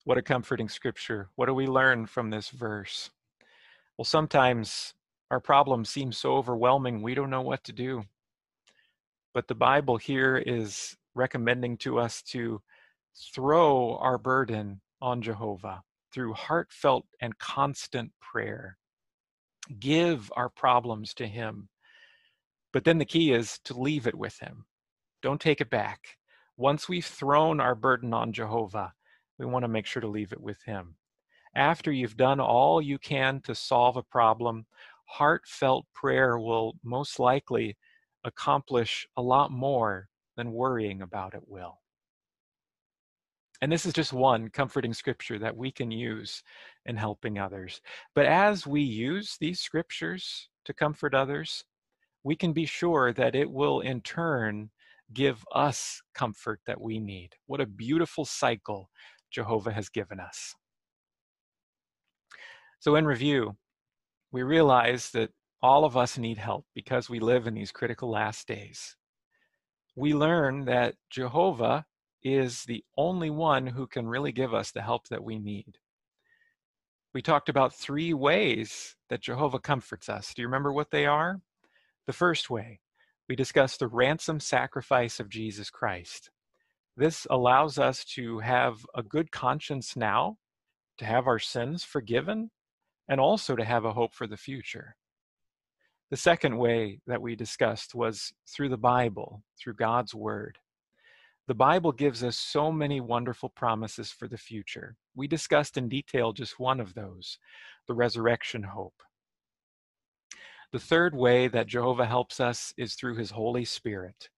What 0.05 0.17
a 0.17 0.21
comforting 0.21 0.67
scripture. 0.67 1.29
What 1.35 1.45
do 1.45 1.53
we 1.53 1.65
learn 1.65 2.07
from 2.07 2.29
this 2.29 2.49
verse? 2.49 3.09
Well, 3.97 4.03
sometimes 4.05 4.95
our 5.31 5.39
problems 5.39 5.89
seem 5.89 6.11
so 6.11 6.35
overwhelming, 6.35 7.01
we 7.01 7.15
don't 7.15 7.29
know 7.29 7.41
what 7.41 7.63
to 7.65 7.71
do. 7.71 8.03
But 9.33 9.47
the 9.47 9.55
Bible 9.55 9.95
here 9.95 10.35
is 10.37 10.97
recommending 11.15 11.77
to 11.77 11.99
us 11.99 12.21
to 12.23 12.61
throw 13.33 13.95
our 13.97 14.17
burden 14.17 14.81
on 15.01 15.21
Jehovah 15.21 15.83
through 16.13 16.33
heartfelt 16.33 17.05
and 17.21 17.39
constant 17.39 18.11
prayer. 18.19 18.77
Give 19.79 20.29
our 20.35 20.49
problems 20.49 21.13
to 21.15 21.27
Him. 21.27 21.69
But 22.73 22.83
then 22.83 22.97
the 22.97 23.05
key 23.05 23.31
is 23.31 23.57
to 23.63 23.79
leave 23.79 24.05
it 24.05 24.15
with 24.15 24.37
Him. 24.39 24.65
Don't 25.21 25.39
take 25.39 25.61
it 25.61 25.69
back. 25.69 26.17
Once 26.57 26.89
we've 26.89 27.05
thrown 27.05 27.61
our 27.61 27.73
burden 27.73 28.13
on 28.13 28.33
Jehovah, 28.33 28.93
we 29.39 29.45
want 29.45 29.63
to 29.63 29.69
make 29.69 29.85
sure 29.85 30.01
to 30.01 30.07
leave 30.07 30.31
it 30.31 30.41
with 30.41 30.61
Him. 30.63 30.95
After 31.55 31.91
you've 31.91 32.17
done 32.17 32.39
all 32.39 32.81
you 32.81 32.97
can 32.97 33.41
to 33.41 33.53
solve 33.53 33.97
a 33.97 34.03
problem, 34.03 34.65
heartfelt 35.05 35.85
prayer 35.93 36.39
will 36.39 36.73
most 36.83 37.19
likely 37.19 37.77
accomplish 38.23 39.05
a 39.17 39.21
lot 39.21 39.51
more 39.51 40.07
than 40.35 40.51
worrying 40.51 41.01
about 41.01 41.35
it 41.35 41.43
will. 41.47 41.79
And 43.61 43.71
this 43.71 43.85
is 43.85 43.93
just 43.93 44.11
one 44.11 44.49
comforting 44.49 44.93
scripture 44.93 45.39
that 45.39 45.55
we 45.55 45.71
can 45.71 45.89
use 45.89 46.43
in 46.85 46.97
helping 46.97 47.39
others. 47.39 47.81
But 48.13 48.25
as 48.25 48.67
we 48.67 48.81
use 48.81 49.37
these 49.39 49.61
scriptures 49.61 50.49
to 50.65 50.73
comfort 50.73 51.13
others, 51.13 51.63
we 52.23 52.35
can 52.35 52.51
be 52.51 52.65
sure 52.65 53.13
that 53.13 53.35
it 53.35 53.49
will 53.49 53.81
in 53.81 54.01
turn 54.01 54.69
give 55.13 55.45
us 55.53 56.01
comfort 56.13 56.59
that 56.65 56.81
we 56.81 56.99
need. 56.99 57.35
What 57.45 57.61
a 57.61 57.65
beautiful 57.65 58.25
cycle 58.25 58.89
Jehovah 59.33 59.73
has 59.73 59.89
given 59.89 60.19
us. 60.19 60.55
So, 62.79 62.95
in 62.95 63.05
review, 63.05 63.57
we 64.31 64.43
realize 64.43 65.11
that 65.11 65.31
all 65.61 65.85
of 65.85 65.95
us 65.95 66.17
need 66.17 66.37
help 66.37 66.65
because 66.75 67.09
we 67.09 67.19
live 67.19 67.47
in 67.47 67.53
these 67.53 67.71
critical 67.71 68.09
last 68.09 68.47
days. 68.47 68.95
We 69.95 70.13
learn 70.13 70.65
that 70.65 70.95
Jehovah 71.09 71.85
is 72.23 72.63
the 72.63 72.83
only 72.97 73.29
one 73.29 73.67
who 73.67 73.87
can 73.87 74.07
really 74.07 74.31
give 74.31 74.53
us 74.53 74.71
the 74.71 74.81
help 74.81 75.07
that 75.09 75.23
we 75.23 75.39
need. 75.39 75.77
We 77.13 77.21
talked 77.21 77.47
about 77.47 77.75
three 77.75 78.13
ways 78.13 78.95
that 79.09 79.21
Jehovah 79.21 79.59
comforts 79.59 80.09
us. 80.09 80.33
Do 80.33 80.41
you 80.41 80.47
remember 80.47 80.73
what 80.73 80.91
they 80.91 81.05
are? 81.05 81.39
The 82.07 82.13
first 82.13 82.49
way, 82.49 82.79
we 83.29 83.35
discussed 83.35 83.79
the 83.79 83.87
ransom 83.87 84.39
sacrifice 84.39 85.19
of 85.19 85.29
Jesus 85.29 85.69
Christ. 85.69 86.31
This 86.95 87.25
allows 87.29 87.79
us 87.79 88.05
to 88.15 88.39
have 88.39 88.85
a 88.93 89.01
good 89.01 89.31
conscience 89.31 89.95
now, 89.95 90.37
to 90.97 91.05
have 91.05 91.27
our 91.27 91.39
sins 91.39 91.83
forgiven, 91.83 92.51
and 93.07 93.19
also 93.19 93.55
to 93.55 93.65
have 93.65 93.85
a 93.85 93.93
hope 93.93 94.13
for 94.13 94.27
the 94.27 94.37
future. 94.37 94.95
The 96.11 96.17
second 96.17 96.57
way 96.57 96.99
that 97.07 97.21
we 97.21 97.35
discussed 97.35 97.95
was 97.95 98.33
through 98.47 98.69
the 98.69 98.77
Bible, 98.77 99.41
through 99.59 99.73
God's 99.73 100.13
Word. 100.13 100.59
The 101.47 101.55
Bible 101.55 101.91
gives 101.91 102.23
us 102.23 102.37
so 102.37 102.71
many 102.71 103.01
wonderful 103.01 103.49
promises 103.49 104.11
for 104.11 104.27
the 104.27 104.37
future. 104.37 104.95
We 105.15 105.27
discussed 105.27 105.75
in 105.75 105.89
detail 105.89 106.31
just 106.31 106.59
one 106.59 106.79
of 106.79 106.93
those 106.93 107.39
the 107.87 107.95
resurrection 107.95 108.63
hope. 108.63 109.01
The 110.71 110.79
third 110.79 111.15
way 111.15 111.47
that 111.49 111.67
Jehovah 111.67 112.05
helps 112.05 112.39
us 112.39 112.73
is 112.77 112.93
through 112.93 113.15
his 113.15 113.31
Holy 113.31 113.65
Spirit, 113.65 114.29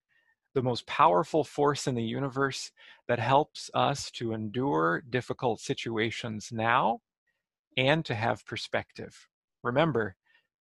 the 0.56 0.63
most 0.63 0.88
powerful 0.88 1.44
force 1.44 1.86
in 1.86 1.94
the 1.94 2.04
universe 2.04 2.72
that 3.08 3.20
helps 3.20 3.70
us 3.74 4.10
to 4.10 4.34
endure 4.34 5.04
difficult 5.10 5.60
situations 5.60 6.50
now 6.52 7.02
and 7.78 8.06
to 8.06 8.15
have 8.15 8.46
perspective. 8.46 9.28
Remember, 9.63 10.15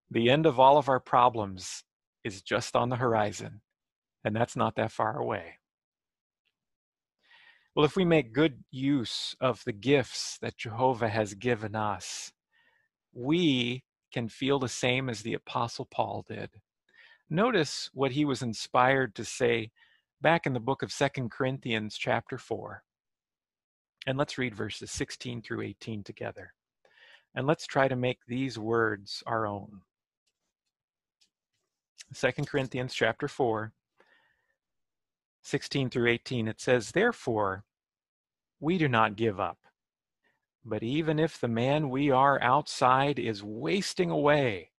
the 0.10 0.30
end 0.30 0.46
of 0.46 0.60
all 0.60 0.78
of 0.78 0.90
our 0.90 1.00
problems 1.00 1.84
is 2.24 2.42
just 2.42 2.76
on 2.76 2.90
the 2.90 2.96
horizon, 2.96 3.62
and 4.26 4.36
that's 4.36 4.56
not 4.56 4.76
that 4.76 4.92
far 4.92 5.18
away. 5.18 5.60
Well, 7.76 7.86
if 7.86 7.96
we 7.96 8.06
make 8.06 8.34
good 8.34 8.64
use 8.72 9.36
of 9.40 9.64
the 9.64 9.74
gifts 9.74 10.38
that 10.42 10.58
Jehovah 10.58 11.10
has 11.10 11.36
given 11.36 11.76
us, 11.76 12.32
we 13.14 13.84
can 14.12 14.28
feel 14.28 14.58
the 14.58 14.70
same 14.70 15.10
as 15.10 15.22
the 15.22 15.34
Apostle 15.34 15.86
Paul 15.86 16.26
did. 16.28 16.50
Notice 17.34 17.90
what 17.96 18.12
he 18.12 18.26
was 18.26 18.44
inspired 18.44 19.16
to 19.16 19.26
say 19.26 19.72
back 20.22 20.46
in 20.46 20.54
the 20.54 20.60
book 20.60 20.84
of 20.84 20.92
Second 20.92 21.32
Corinthians, 21.32 21.98
chapter 21.98 22.38
4. 22.38 22.84
And 24.06 24.20
let's 24.20 24.38
read 24.38 24.54
verses 24.54 24.92
16 24.92 25.42
through 25.42 25.64
18 25.64 26.04
together. 26.04 26.54
And 27.34 27.48
let's 27.48 27.66
try 27.66 27.88
to 27.88 27.96
make 27.96 28.20
these 28.28 28.60
words 28.60 29.24
our 29.26 29.48
own. 29.48 29.82
Second 32.14 32.48
Corinthians 32.48 32.94
chapter 32.94 33.28
4, 33.28 33.72
16 35.42 35.90
through 35.90 36.12
18, 36.12 36.48
it 36.48 36.62
says, 36.62 36.92
Therefore, 36.92 37.64
we 38.60 38.78
do 38.78 38.88
not 38.88 39.16
give 39.16 39.40
up. 39.40 39.58
But 40.64 40.84
even 40.84 41.18
if 41.18 41.42
the 41.42 41.48
man 41.48 41.90
we 41.90 42.12
are 42.12 42.40
outside 42.44 43.18
is 43.18 43.42
wasting 43.42 44.12
away, 44.12 44.70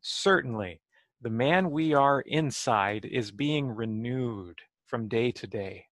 certainly 0.00 0.80
the 1.22 1.30
man 1.30 1.70
we 1.70 1.94
are 1.94 2.20
inside 2.22 3.04
is 3.04 3.30
being 3.30 3.68
renewed 3.68 4.58
from 4.86 5.06
day 5.06 5.30
to 5.30 5.46
day. 5.46 5.86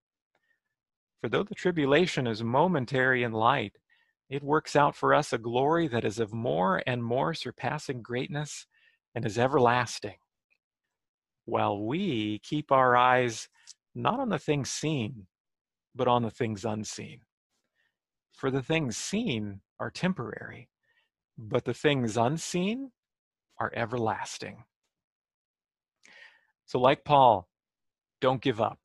For 1.20 1.28
though 1.28 1.44
the 1.44 1.54
tribulation 1.54 2.26
is 2.26 2.42
momentary 2.42 3.22
and 3.22 3.32
light, 3.32 3.74
it 4.28 4.42
works 4.42 4.74
out 4.74 4.96
for 4.96 5.14
us 5.14 5.32
a 5.32 5.38
glory 5.38 5.86
that 5.86 6.04
is 6.04 6.18
of 6.18 6.32
more 6.32 6.82
and 6.84 7.04
more 7.04 7.32
surpassing 7.32 8.02
greatness 8.02 8.66
and 9.14 9.24
is 9.24 9.38
everlasting. 9.38 10.16
While 11.44 11.86
we 11.86 12.40
keep 12.40 12.72
our 12.72 12.96
eyes 12.96 13.48
not 13.94 14.18
on 14.18 14.30
the 14.30 14.38
things 14.38 14.68
seen, 14.68 15.26
but 15.94 16.08
on 16.08 16.22
the 16.22 16.30
things 16.30 16.64
unseen. 16.64 17.20
For 18.34 18.50
the 18.50 18.62
things 18.62 18.96
seen 18.96 19.60
are 19.78 19.90
temporary, 19.90 20.68
but 21.38 21.64
the 21.64 21.74
things 21.74 22.16
unseen 22.16 22.90
are 23.60 23.72
everlasting. 23.76 24.64
So, 26.70 26.78
like 26.78 27.02
Paul, 27.04 27.48
don't 28.20 28.40
give 28.40 28.61
up. 28.61 28.78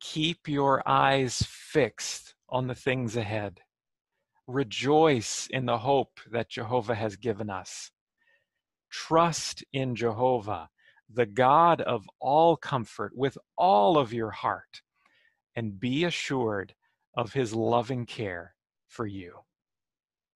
Keep 0.00 0.48
your 0.48 0.82
eyes 0.88 1.44
fixed 1.46 2.34
on 2.48 2.66
the 2.66 2.74
things 2.74 3.14
ahead. 3.14 3.60
Rejoice 4.46 5.48
in 5.50 5.66
the 5.66 5.76
hope 5.76 6.18
that 6.30 6.48
Jehovah 6.48 6.94
has 6.94 7.16
given 7.16 7.50
us. 7.50 7.90
Trust 8.90 9.62
in 9.70 9.96
Jehovah, 9.96 10.70
the 11.12 11.26
God 11.26 11.82
of 11.82 12.08
all 12.22 12.56
comfort, 12.56 13.12
with 13.14 13.36
all 13.58 13.98
of 13.98 14.14
your 14.14 14.30
heart, 14.30 14.80
and 15.54 15.78
be 15.78 16.04
assured 16.04 16.74
of 17.14 17.34
his 17.34 17.52
loving 17.52 18.06
care 18.06 18.54
for 18.86 19.06
you. 19.06 19.40